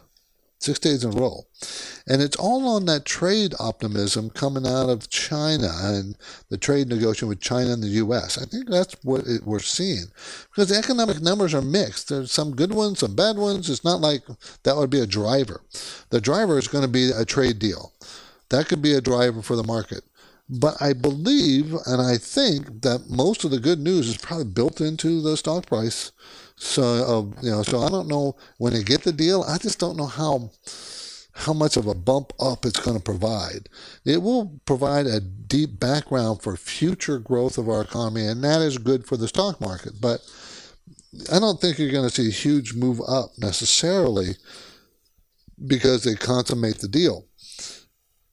[0.60, 1.46] six days in a row.
[2.08, 6.18] And it's all on that trade optimism coming out of China and
[6.50, 8.38] the trade negotiation with China and the U.S.
[8.38, 10.06] I think that's what it, we're seeing
[10.50, 12.10] because the economic numbers are mixed.
[12.10, 13.70] There's some good ones, some bad ones.
[13.70, 14.22] It's not like
[14.64, 15.62] that would be a driver.
[16.10, 17.94] The driver is going to be a trade deal.
[18.50, 20.04] That could be a driver for the market.
[20.50, 24.82] But I believe and I think that most of the good news is probably built
[24.82, 26.12] into the stock price
[26.60, 29.44] so uh, you know, so I don't know when they get the deal.
[29.44, 30.52] I just don't know how
[31.32, 33.70] how much of a bump up it's going to provide.
[34.04, 38.78] It will provide a deep background for future growth of our economy, and that is
[38.78, 40.02] good for the stock market.
[40.02, 40.20] But
[41.32, 44.36] I don't think you're going to see a huge move up necessarily
[45.66, 47.26] because they consummate the deal.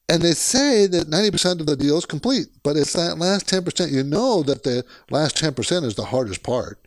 [0.08, 3.90] And they say that 90% of the deal is complete, but it's that last 10%.
[3.90, 6.85] You know that the last 10% is the hardest part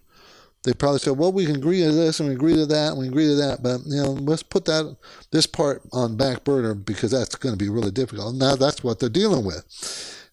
[0.64, 3.00] they probably said, well, we can agree to this and we agree to that and
[3.00, 4.98] we agree to that, but you know, let's put that
[5.32, 8.36] this part on back burner because that's going to be really difficult.
[8.36, 9.64] Now that's what they're dealing with.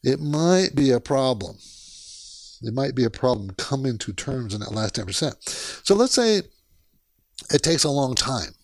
[0.02, 1.56] It might be a problem.
[2.62, 5.84] It might be a problem coming to terms in that last 10%.
[5.86, 6.42] So let's say
[7.52, 8.54] it takes a long time.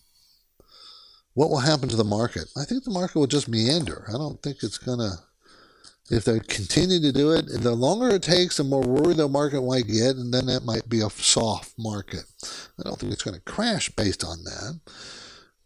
[1.35, 2.45] What will happen to the market?
[2.57, 4.05] I think the market will just meander.
[4.09, 5.13] I don't think it's going to
[6.09, 9.61] if they continue to do it, the longer it takes, the more worried the market
[9.61, 12.23] might get, and then that might be a soft market.
[12.79, 14.79] I don't think it's going to crash based on that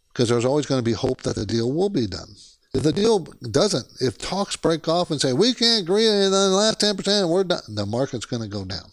[0.10, 2.36] because there's always going to be hope that the deal will be done.
[2.74, 6.50] If the deal doesn't, if talks break off and say we can't agree on the
[6.50, 8.92] last 10%, we're done, the market's going to go down.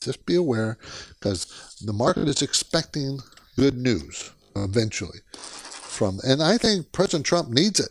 [0.00, 0.78] Just be aware
[1.14, 3.18] because the market is expecting
[3.56, 7.90] good news eventually from, and I think President Trump needs it.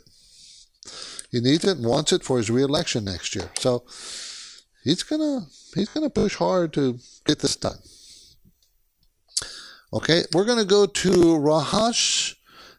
[1.33, 3.49] He needs it and wants it for his reelection next year.
[3.57, 3.83] So
[4.83, 7.79] he's gonna he's gonna push hard to get this done.
[9.91, 11.09] Okay, we're gonna go to
[11.49, 12.35] Rahash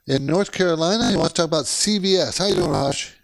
[0.06, 1.10] in North Carolina.
[1.10, 2.38] He wants to talk about CVS.
[2.38, 3.14] How you doing, Rahash?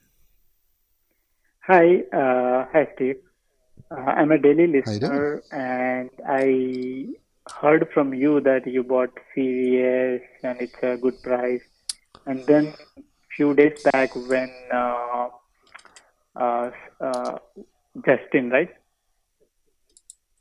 [1.60, 3.20] Hi, uh, hi, Steve.
[3.88, 7.06] Uh, I'm a daily listener, and I
[7.60, 11.62] heard from you that you bought CVS and it's a good price.
[12.26, 12.74] And then
[13.36, 15.28] few days back when uh,
[16.36, 17.38] uh, uh,
[18.04, 18.70] Justin, right?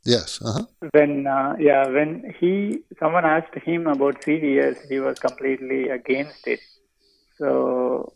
[0.04, 0.40] Yes.
[0.42, 0.64] Uh-huh.
[0.92, 6.60] When uh, yeah, when he someone asked him about CVS, he was completely against it.
[7.38, 8.14] So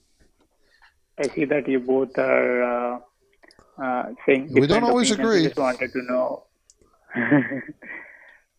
[1.19, 2.99] I see that you both are uh,
[3.83, 5.41] uh, saying we don't always agree.
[5.41, 6.45] I just wanted to know.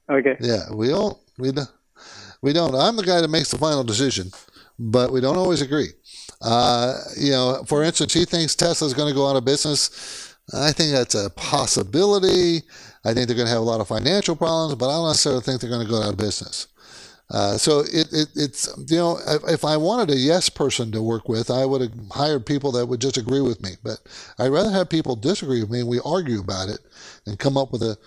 [0.09, 0.37] okay.
[0.39, 1.17] Yeah, we don't.
[1.37, 1.69] We don't.
[2.41, 2.75] We don't.
[2.75, 4.31] I'm the guy that makes the final decision,
[4.77, 5.89] but we don't always agree.
[6.45, 10.35] Uh, you know, for instance, he thinks Tesla is going to go out of business.
[10.53, 12.61] I think that's a possibility.
[13.03, 15.41] I think they're going to have a lot of financial problems, but I don't necessarily
[15.41, 16.67] think they're going to go out of business.
[17.31, 21.01] Uh, so it, it, it's you know if, if, I wanted a yes person to
[21.01, 23.71] work with, I would have hired people that would just agree with me.
[23.83, 23.97] But
[24.37, 26.81] I'd rather have people disagree with me and we argue about it
[27.25, 27.97] and come up with a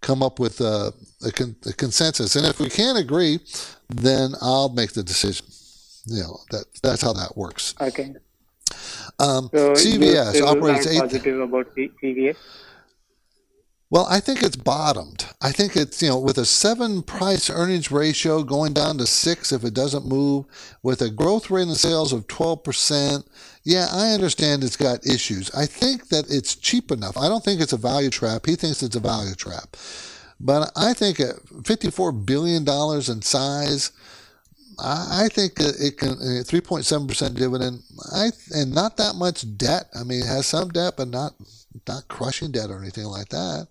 [0.00, 0.94] come up with a,
[1.26, 2.34] a, con, a consensus.
[2.34, 3.40] And if we can't agree,
[3.90, 5.44] then I'll make the decision
[6.06, 7.74] you know that that's how that works.
[7.80, 8.14] Okay.
[9.18, 11.00] Um, so CVS operates eight.
[11.00, 12.36] Positive about CVS.
[13.92, 15.26] Well, I think it's bottomed.
[15.42, 19.52] I think it's, you know, with a seven price earnings ratio going down to six
[19.52, 20.46] if it doesn't move,
[20.82, 23.26] with a growth rate in sales of 12%.
[23.64, 25.50] Yeah, I understand it's got issues.
[25.54, 27.18] I think that it's cheap enough.
[27.18, 28.46] I don't think it's a value trap.
[28.46, 29.76] He thinks it's a value trap.
[30.40, 33.92] But I think at $54 billion in size,
[34.84, 37.82] I think it can 3.7% dividend.
[38.12, 39.84] I and not that much debt.
[39.94, 41.34] I mean, it has some debt, but not
[41.86, 43.68] not crushing debt or anything like that.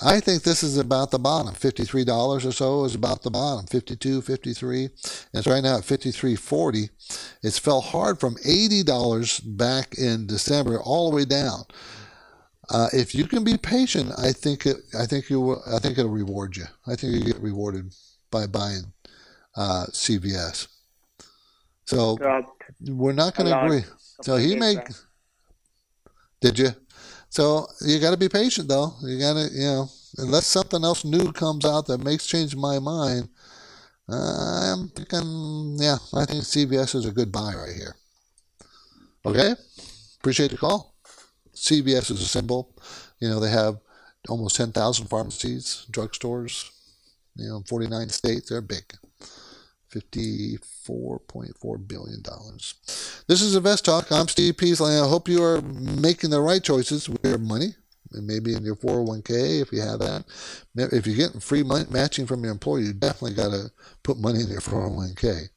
[0.00, 1.54] I think this is about the bottom.
[1.54, 3.66] $53 or so is about the bottom.
[3.66, 4.84] 52, 53.
[4.84, 4.90] And
[5.34, 6.88] it's right now at 53.40.
[7.42, 11.64] It's fell hard from $80 back in December all the way down.
[12.70, 14.76] Uh, if you can be patient, I think it.
[14.96, 15.40] I think you.
[15.40, 16.66] Will, I think it'll reward you.
[16.86, 17.94] I think you get rewarded
[18.30, 18.92] by buying
[19.58, 20.68] uh, CVS.
[21.84, 22.16] So
[22.86, 23.84] we're not going to agree.
[24.22, 24.78] So he made.
[26.40, 26.68] Did you?
[27.28, 28.92] So you got to be patient, though.
[29.02, 32.78] You got to, you know, unless something else new comes out that makes change my
[32.78, 33.28] mind.
[34.08, 37.96] Uh, I'm thinking, yeah, I think CVS is a good buy right here.
[39.26, 39.54] Okay,
[40.20, 40.94] appreciate the call.
[41.54, 42.74] CVS is a symbol.
[43.20, 43.78] You know, they have
[44.28, 46.70] almost 10,000 pharmacies, drugstores,
[47.36, 48.48] you know, 49 states.
[48.48, 48.84] They're big.
[49.92, 52.22] $54.4 billion.
[53.26, 54.10] This is Invest Talk.
[54.12, 54.96] I'm Steve Peasley.
[54.96, 57.74] I hope you are making the right choices with your money.
[58.12, 60.24] And maybe in your 401k, if you have that.
[60.74, 63.70] If you're getting free money, matching from your employer, you definitely got to
[64.02, 65.48] put money in your 401k.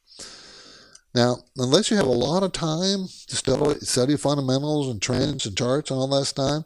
[1.15, 5.91] Now, unless you have a lot of time to study, fundamentals and trends and charts
[5.91, 6.65] and all that stuff,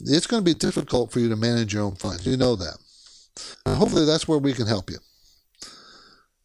[0.00, 2.26] it's going to be difficult for you to manage your own funds.
[2.26, 2.78] You know that.
[3.66, 4.98] And hopefully, that's where we can help you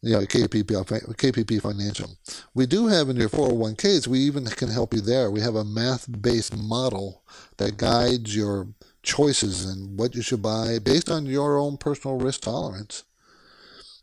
[0.02, 2.10] you know, KPP, KPP Financial.
[2.54, 5.30] We do have in your 401ks, we even can help you there.
[5.30, 7.22] We have a math based model
[7.56, 8.68] that guides your
[9.02, 13.04] choices and what you should buy based on your own personal risk tolerance.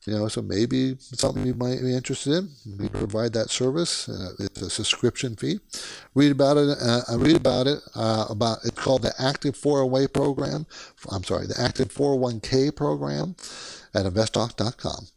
[0.05, 2.49] You know, so maybe something you might be interested in.
[2.77, 4.09] We provide that service.
[4.09, 5.59] Uh, it's a subscription fee.
[6.13, 6.77] Read about it.
[6.81, 7.79] Uh, read about it.
[7.95, 10.65] Uh, about it's called the Active 401 program.
[11.09, 13.37] I'm sorry, the Active 401k program
[13.93, 15.07] at investtalk.com.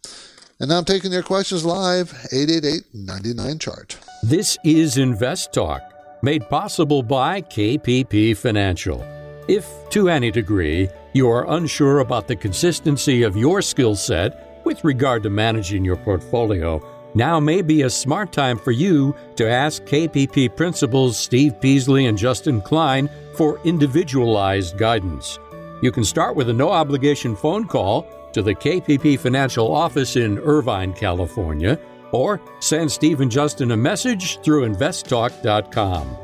[0.58, 3.98] And now I'm taking your questions live, 888-99-CHART.
[4.22, 5.82] This is Invest Talk,
[6.22, 9.04] made possible by KPP Financial.
[9.48, 14.82] If, to any degree, you are unsure about the consistency of your skill set with
[14.82, 16.80] regard to managing your portfolio,
[17.14, 22.16] now may be a smart time for you to ask KPP principals Steve Peasley and
[22.16, 25.38] Justin Klein for individualized guidance.
[25.82, 30.38] You can start with a no obligation phone call to the KPP Financial office in
[30.40, 31.80] Irvine, California,
[32.12, 36.18] or send Steve and Justin a message through investtalk.com.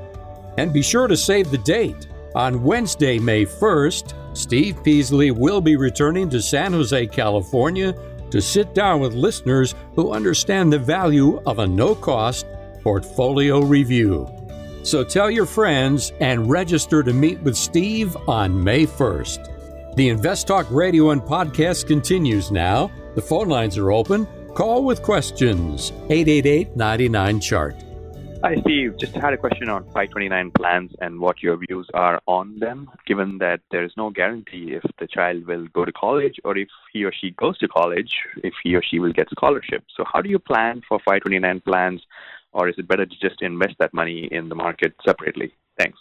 [0.58, 2.08] And be sure to save the date.
[2.34, 7.94] On Wednesday, May 1st, Steve Peasley will be returning to San Jose, California
[8.30, 12.44] to sit down with listeners who understand the value of a no cost
[12.82, 14.28] portfolio review.
[14.82, 19.51] So tell your friends and register to meet with Steve on May 1st.
[19.94, 22.90] The Invest Talk radio and podcast continues now.
[23.14, 24.26] The phone lines are open.
[24.54, 27.76] Call with questions 888 99 Chart.
[28.42, 28.96] Hi, Steve.
[28.96, 33.36] Just had a question on 529 plans and what your views are on them, given
[33.38, 37.04] that there is no guarantee if the child will go to college or if he
[37.04, 39.84] or she goes to college, if he or she will get scholarship.
[39.94, 42.00] So, how do you plan for 529 plans,
[42.54, 45.52] or is it better to just invest that money in the market separately?
[45.78, 45.98] Thanks.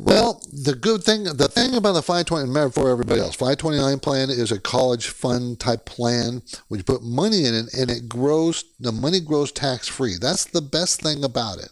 [0.00, 4.30] Well, the good thing, the thing about the 520, remember for everybody else, 529 plan
[4.30, 8.64] is a college fund type plan where you put money in it and it grows,
[8.78, 10.14] the money grows tax free.
[10.20, 11.70] That's the best thing about it.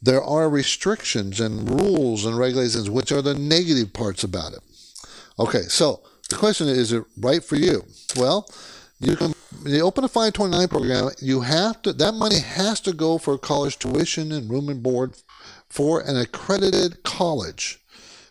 [0.00, 4.60] There are restrictions and rules and regulations, which are the negative parts about it.
[5.40, 7.84] Okay, so the question is, is it right for you?
[8.16, 8.48] Well,
[9.00, 13.18] you can you open a 529 program, you have to that money has to go
[13.18, 15.14] for college tuition and room and board
[15.68, 17.80] for an accredited college.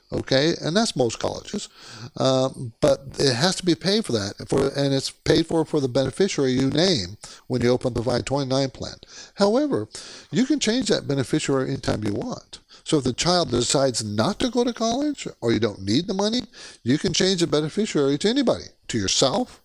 [0.09, 1.67] Okay, and that's most colleges,
[2.15, 5.81] um, but it has to be paid for that, for and it's paid for for
[5.81, 7.17] the beneficiary you name
[7.47, 8.95] when you open the 529 plan.
[9.33, 9.89] However,
[10.31, 12.59] you can change that beneficiary anytime you want.
[12.85, 16.13] So if the child decides not to go to college or you don't need the
[16.13, 16.43] money,
[16.83, 19.61] you can change the beneficiary to anybody, to yourself,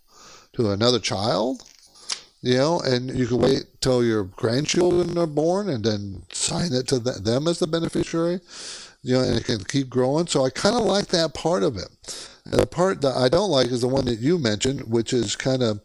[0.54, 1.62] to another child,
[2.42, 6.88] you know, and you can wait till your grandchildren are born and then sign it
[6.88, 8.40] to them as the beneficiary,
[9.02, 10.26] you know, and it can keep growing.
[10.26, 11.88] So I kind of like that part of it.
[12.44, 15.36] And the part that I don't like is the one that you mentioned, which is
[15.36, 15.80] kind of,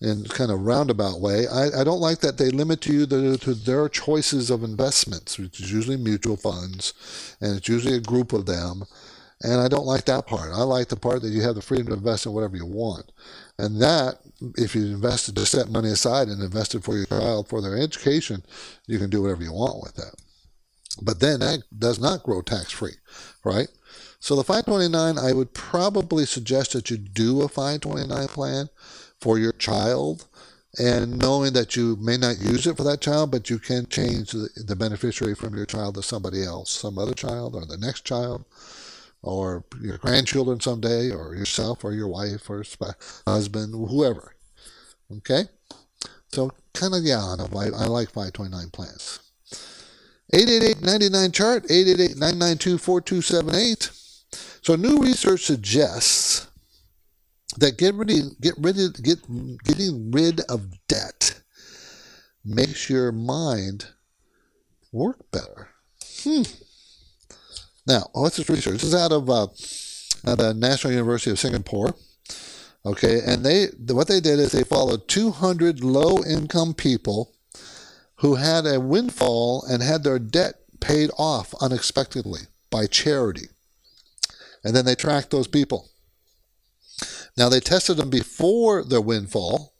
[0.00, 1.46] in kind of roundabout way.
[1.46, 5.60] I, I don't like that they limit you to, to their choices of investments, which
[5.60, 6.92] is usually mutual funds,
[7.40, 8.84] and it's usually a group of them.
[9.42, 10.50] And I don't like that part.
[10.52, 13.12] I like the part that you have the freedom to invest in whatever you want.
[13.58, 14.18] And that,
[14.56, 18.44] if you invested to set money aside and invested for your child for their education,
[18.86, 20.14] you can do whatever you want with that.
[21.00, 22.94] But then that does not grow tax free,
[23.44, 23.68] right?
[24.20, 28.68] So the 529, I would probably suggest that you do a 529 plan
[29.20, 30.26] for your child
[30.78, 34.32] and knowing that you may not use it for that child, but you can change
[34.32, 38.04] the, the beneficiary from your child to somebody else, some other child or the next
[38.04, 38.44] child
[39.24, 42.64] or your grandchildren someday, or yourself, or your wife, or
[43.26, 44.34] husband, whoever.
[45.18, 45.44] Okay?
[46.28, 49.20] So, kind of, yeah, I, I like 529 plans.
[50.32, 53.90] 888-99 chart 888-992-4278
[54.62, 56.48] so new research suggests
[57.58, 59.18] that get rid of, get rid of, get,
[59.62, 61.40] getting rid of debt
[62.44, 63.86] makes your mind
[64.92, 65.68] work better
[66.22, 66.42] hmm
[67.86, 68.74] now, what's this research?
[68.74, 69.46] This is out of uh,
[70.24, 71.94] the National University of Singapore.
[72.86, 77.32] Okay, and they what they did is they followed 200 low-income people
[78.16, 83.48] who had a windfall and had their debt paid off unexpectedly by charity,
[84.62, 85.88] and then they tracked those people.
[87.38, 89.72] Now they tested them before their windfall,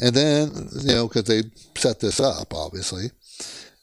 [0.00, 1.44] and then you know because they
[1.76, 3.12] set this up obviously,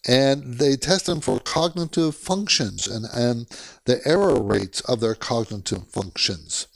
[0.07, 3.47] and they test them for cognitive functions and, and
[3.85, 6.67] the error rates of their cognitive functions.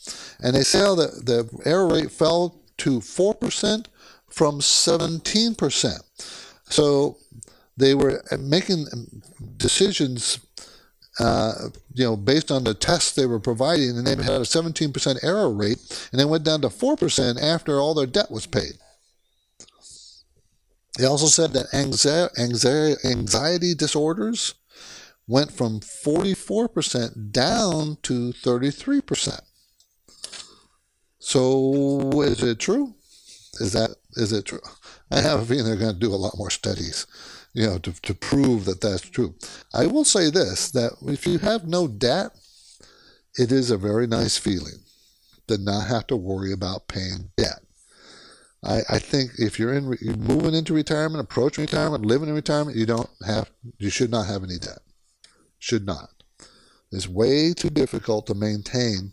[0.42, 3.86] And they say that the error rate fell to 4%
[4.30, 6.00] from 17%.
[6.66, 7.18] So
[7.78, 8.86] they were making
[9.58, 10.40] decisions
[11.20, 15.24] uh, you know, based on the tests they were providing, and they had a 17%
[15.24, 18.74] error rate, and then went down to 4% after all their debt was paid.
[20.98, 24.54] They also said that anxiety, anxiety disorders
[25.28, 29.42] went from 44% down to 33%.
[31.20, 32.96] So is it true?
[33.60, 34.62] Is that is it true?
[35.12, 37.08] I have a feeling they're going to do a lot more studies,
[37.54, 39.36] you know, to, to prove that that's true.
[39.74, 42.32] I will say this: that if you have no debt,
[43.38, 44.84] it is a very nice feeling
[45.48, 47.65] to not have to worry about paying debt.
[48.66, 52.78] I, I think if you're in you're moving into retirement, approaching retirement, living in retirement,
[52.78, 54.80] you don't have you should not have any debt.
[55.60, 56.10] Should not.
[56.92, 59.12] It's way too difficult to maintain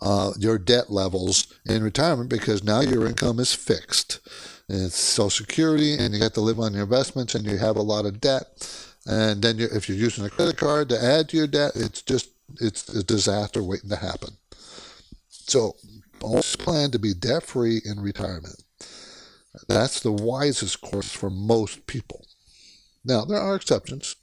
[0.00, 4.20] uh, your debt levels in retirement because now your income is fixed.
[4.68, 7.82] It's Social Security, and you have to live on your investments, and you have a
[7.82, 8.46] lot of debt.
[9.06, 12.30] And then if you're using a credit card to add to your debt, it's just
[12.60, 14.36] it's a disaster waiting to happen.
[15.28, 15.76] So
[16.22, 18.62] always plan to be debt free in retirement.
[19.68, 22.26] That's the wisest course for most people.
[23.04, 24.16] Now, there are exceptions.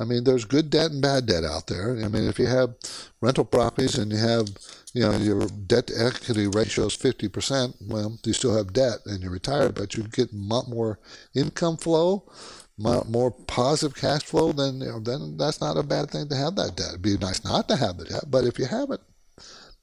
[0.00, 1.98] I mean, there's good debt and bad debt out there.
[2.04, 2.76] I mean, if you have
[3.20, 4.48] rental properties and you have,
[4.94, 9.22] you know, your debt to equity ratio is 50%, well, you still have debt and
[9.22, 11.00] you're retired, but you get a lot more
[11.34, 12.30] income flow,
[12.78, 16.54] more positive cash flow, then, you know, then that's not a bad thing to have
[16.56, 16.90] that debt.
[16.90, 19.00] It'd be nice not to have the debt, but if you have it,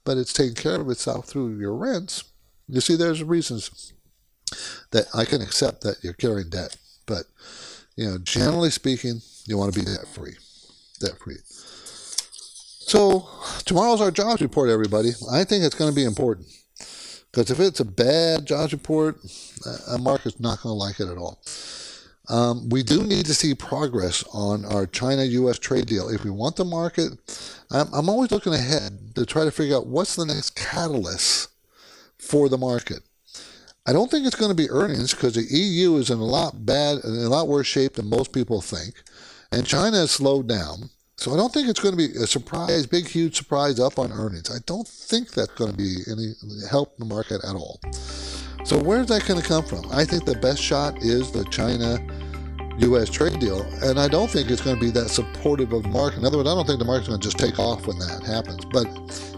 [0.05, 2.23] but it's taking care of itself through your rents.
[2.67, 3.93] You see, there's reasons
[4.91, 7.25] that I can accept that you're carrying debt, but
[7.97, 10.35] you know, generally speaking, you want to be debt free,
[10.99, 11.37] debt free.
[11.45, 13.27] So
[13.65, 15.11] tomorrow's our jobs report, everybody.
[15.31, 16.47] I think it's going to be important
[17.31, 19.17] because if it's a bad jobs report,
[19.65, 21.41] uh, a market's not going to like it at all.
[22.27, 26.09] Um, we do need to see progress on our China US trade deal.
[26.09, 27.11] If we want the market,
[27.71, 31.49] I'm, I'm always looking ahead to try to figure out what's the next catalyst
[32.17, 33.01] for the market.
[33.87, 36.65] I don't think it's going to be earnings because the EU is in a lot
[36.65, 38.95] bad, in a lot worse shape than most people think,
[39.51, 40.89] and China has slowed down.
[41.17, 44.11] So I don't think it's going to be a surprise, big, huge surprise up on
[44.11, 44.49] earnings.
[44.49, 46.33] I don't think that's going to be any
[46.69, 47.79] help the market at all.
[48.65, 49.85] So where's that going to come from?
[49.91, 51.99] I think the best shot is the China
[52.79, 53.11] U.S.
[53.11, 56.17] trade deal, and I don't think it's going to be that supportive of the market.
[56.17, 58.23] In other words, I don't think the market's going to just take off when that
[58.25, 58.87] happens, but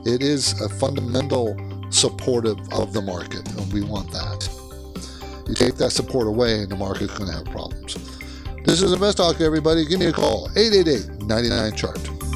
[0.07, 1.57] it is a fundamental
[1.89, 4.49] supportive of the market, and we want that.
[5.45, 7.95] You take that support away, and the market's going to have problems.
[8.63, 9.86] This is Invest Talk, everybody.
[9.86, 12.26] Give me a call, 888 99 Chart.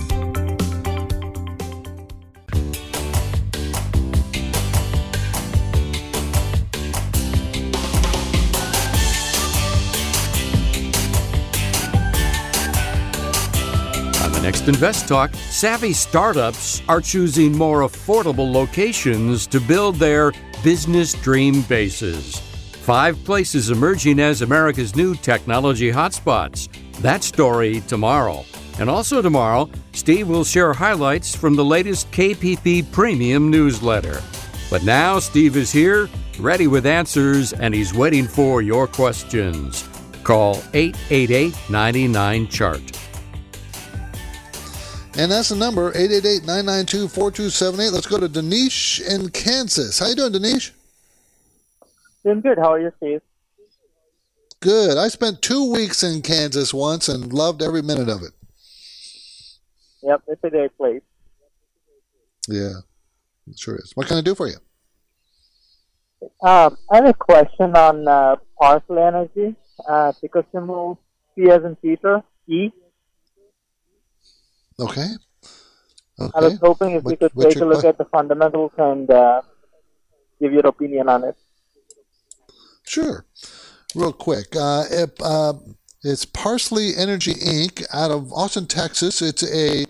[14.62, 20.34] Next Invest Talk, savvy startups are choosing more affordable locations to build their
[20.64, 22.38] business dream bases.
[22.84, 26.70] Five places emerging as America's new technology hotspots.
[27.02, 28.46] That story tomorrow.
[28.78, 34.22] And also tomorrow, Steve will share highlights from the latest KPP Premium newsletter.
[34.70, 36.08] But now Steve is here,
[36.40, 39.90] ready with answers, and he's waiting for your questions.
[40.24, 43.01] Call 888 99 Chart.
[45.18, 47.92] And that's the number 888-992-4278.
[47.92, 50.00] Let's go to Danish in Kansas.
[50.00, 50.74] How you doing, Danish?
[52.24, 52.58] Doing good.
[52.58, 53.22] How are you, Steve?
[54.62, 54.98] Good.
[54.98, 58.32] I spent two weeks in Kansas once and loved every minute of it.
[60.04, 61.02] Yep, it's a great place.
[62.48, 62.80] Yeah,
[63.48, 63.92] it sure is.
[63.96, 64.56] What can I do for you?
[66.42, 69.56] Um, I have a question on uh, Parsley Energy,
[69.88, 71.00] uh, ticker symbol
[71.36, 72.72] P as in Peter, E.
[74.82, 75.08] Okay.
[76.20, 76.32] okay.
[76.36, 79.42] I was hoping if what, we could take a look at the fundamentals and uh,
[80.40, 81.36] give your opinion on it.
[82.84, 83.26] Sure.
[83.96, 84.56] Real quick.
[84.56, 85.54] Uh, it, uh,
[86.04, 87.86] it's Parsley Energy Inc.
[87.94, 89.22] out of Austin, Texas.
[89.22, 89.86] It's a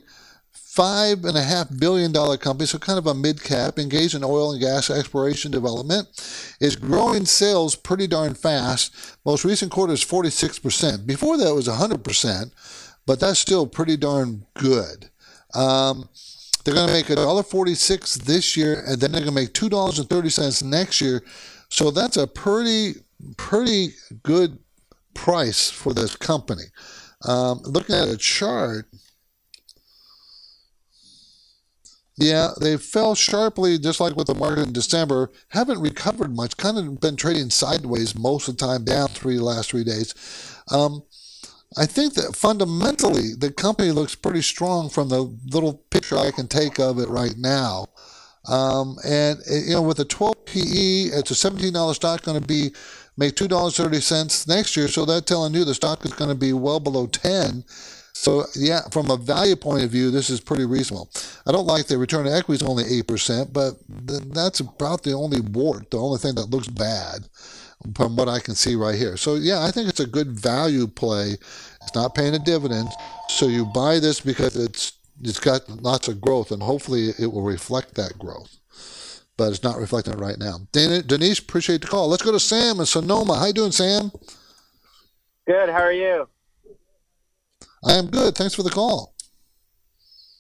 [0.52, 4.24] five and a half billion dollar company, so kind of a mid cap, engaged in
[4.24, 6.08] oil and gas exploration development.
[6.60, 9.18] Is growing sales pretty darn fast.
[9.26, 11.06] Most recent quarter is 46%.
[11.06, 12.52] Before that was 100%,
[13.12, 15.10] but that's still pretty darn good.
[15.54, 16.08] Um,
[16.64, 21.02] they're going to make $1.46 this year, and then they're going to make $2.30 next
[21.02, 21.22] year.
[21.68, 23.02] So that's a pretty,
[23.36, 23.90] pretty
[24.24, 24.60] good
[25.14, 26.64] price for this company.
[27.28, 28.88] Um, looking at a chart,
[32.16, 35.32] yeah, they fell sharply, just like with the market in December.
[35.50, 36.56] Haven't recovered much.
[36.56, 40.16] Kind of been trading sideways most of the time, down three last three days.
[40.70, 41.04] Um,
[41.78, 46.48] I think that fundamentally the company looks pretty strong from the little picture I can
[46.48, 47.88] take of it right now.
[48.48, 52.72] Um, and you know, with a 12 PE, it's a $17 stock going to be
[53.18, 54.88] make two dollars thirty cents next year.
[54.88, 57.64] So that's telling you the stock is going to be well below 10.
[58.14, 61.10] So yeah, from a value point of view, this is pretty reasonable.
[61.48, 65.14] I don't like the return on equity is only eight percent, but that's about the
[65.14, 67.28] only wart, the only thing that looks bad
[67.96, 69.18] from what I can see right here.
[69.18, 71.38] So yeah, I think it's a good value play.
[71.82, 72.90] It's not paying a dividend,
[73.30, 77.44] so you buy this because it's it's got lots of growth, and hopefully it will
[77.44, 78.58] reflect that growth.
[79.38, 80.60] But it's not reflecting it right now.
[80.72, 82.08] Denise, appreciate the call.
[82.08, 83.38] Let's go to Sam in Sonoma.
[83.38, 84.12] How you doing, Sam?
[85.48, 85.70] Good.
[85.70, 86.28] How are you?
[87.84, 88.36] I am good.
[88.36, 89.16] Thanks for the call.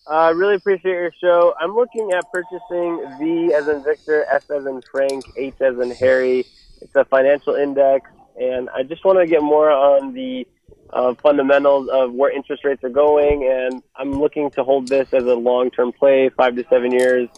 [0.08, 1.54] I uh, really appreciate your show.
[1.60, 5.92] I'm looking at purchasing V as in Victor, S as in Frank, H as in
[5.92, 6.46] Harry.
[6.82, 8.10] It's a financial index,
[8.40, 10.48] and I just want to get more on the
[10.92, 13.48] uh, fundamentals of where interest rates are going.
[13.50, 17.30] And I'm looking to hold this as a long-term play, five to seven years,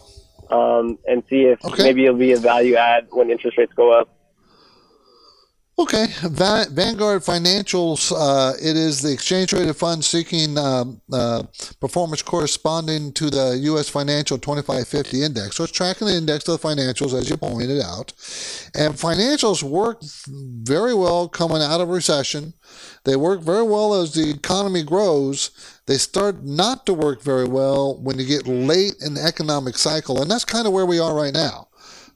[0.50, 1.84] um, and see if okay.
[1.84, 4.08] maybe it'll be a value add when interest rates go up.
[5.76, 8.12] Okay, Vanguard Financials.
[8.16, 11.42] Uh, it is the exchange traded fund seeking um, uh,
[11.80, 13.88] performance corresponding to the U.S.
[13.88, 15.56] Financial 2550 index.
[15.56, 18.12] So it's tracking the index of the financials, as you pointed out.
[18.72, 22.54] And financials work very well coming out of recession.
[23.02, 25.50] They work very well as the economy grows.
[25.86, 30.22] They start not to work very well when you get late in the economic cycle,
[30.22, 31.66] and that's kind of where we are right now.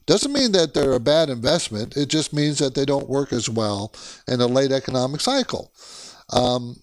[0.09, 1.95] Doesn't mean that they're a bad investment.
[1.95, 3.93] It just means that they don't work as well
[4.27, 5.71] in a late economic cycle.
[6.31, 6.77] Um,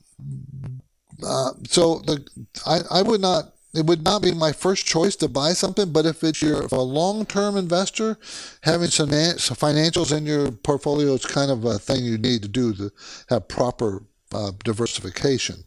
[1.26, 2.24] uh, so the
[2.64, 6.06] I, I would not it would not be my first choice to buy something, but
[6.06, 8.16] if it's your if a long term investor,
[8.62, 12.74] having some financials in your portfolio is kind of a thing you need to do
[12.74, 12.92] to
[13.28, 15.64] have proper uh, diversification.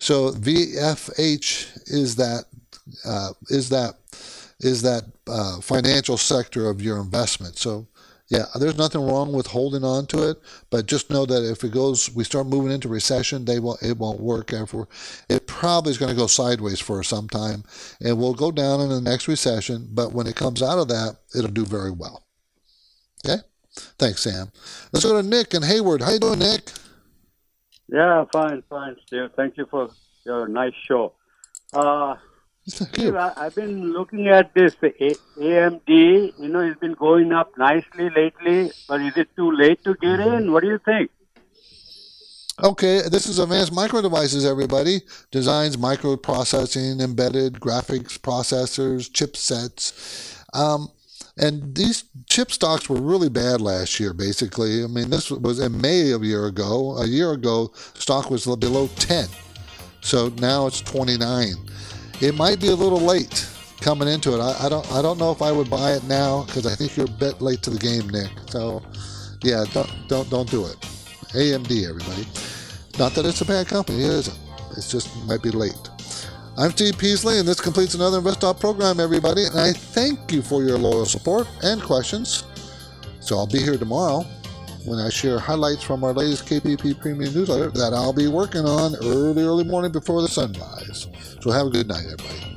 [0.00, 2.46] So VFH is that
[3.04, 3.94] uh, is that
[4.60, 7.56] is that uh, financial sector of your investment.
[7.58, 7.86] So,
[8.28, 10.38] yeah, there's nothing wrong with holding on to it,
[10.68, 13.96] but just know that if it goes, we start moving into recession, they will it
[13.96, 14.52] won't work.
[14.52, 14.86] Ever,
[15.30, 17.64] it probably is going to go sideways for some time,
[18.02, 19.88] and we'll go down in the next recession.
[19.92, 22.24] But when it comes out of that, it'll do very well.
[23.24, 23.42] Okay,
[23.98, 24.52] thanks, Sam.
[24.92, 26.02] Let's go to Nick and Hayward.
[26.02, 26.70] How you doing, Nick?
[27.88, 29.30] Yeah, fine, fine, Steve.
[29.36, 29.88] Thank you for
[30.26, 31.14] your nice show.
[31.72, 32.16] Uh,
[32.68, 35.88] Steve, I, have been looking at this AMD.
[35.88, 40.20] You know, it's been going up nicely lately, but is it too late to get
[40.20, 40.52] in?
[40.52, 41.10] What do you think?
[42.62, 45.00] Okay, this is Advanced Micro Devices, everybody.
[45.30, 50.44] Designs microprocessing, embedded graphics processors, chipsets.
[50.54, 50.88] Um,
[51.38, 54.82] and these chip stocks were really bad last year, basically.
[54.82, 56.98] I mean, this was in May of a year ago.
[56.98, 59.28] A year ago, stock was below 10.
[60.00, 61.54] So now it's 29.
[62.20, 63.48] It might be a little late,
[63.80, 64.40] coming into it.
[64.40, 66.96] I, I don't I don't know if I would buy it now because I think
[66.96, 68.30] you're a bit late to the game, Nick.
[68.48, 68.82] So
[69.42, 70.76] yeah, don't don't don't do it.
[71.34, 72.26] AMD, everybody.
[72.98, 74.38] Not that it's a bad company, it isn't.
[74.76, 75.78] It's just might be late.
[76.56, 79.44] I'm Steve Peasley, and this completes another InvestTalk program, everybody.
[79.44, 82.42] And I thank you for your loyal support and questions.
[83.20, 84.26] So I'll be here tomorrow
[84.88, 88.94] when I share highlights from our latest KPP Premium newsletter that I'll be working on
[88.96, 91.06] early, early morning before the sunrise.
[91.40, 92.48] So have a good night, everybody.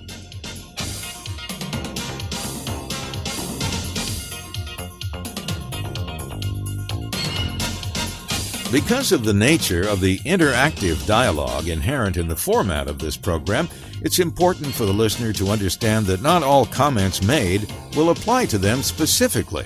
[8.71, 13.67] Because of the nature of the interactive dialogue inherent in the format of this program,
[14.01, 18.57] it's important for the listener to understand that not all comments made will apply to
[18.57, 19.65] them specifically.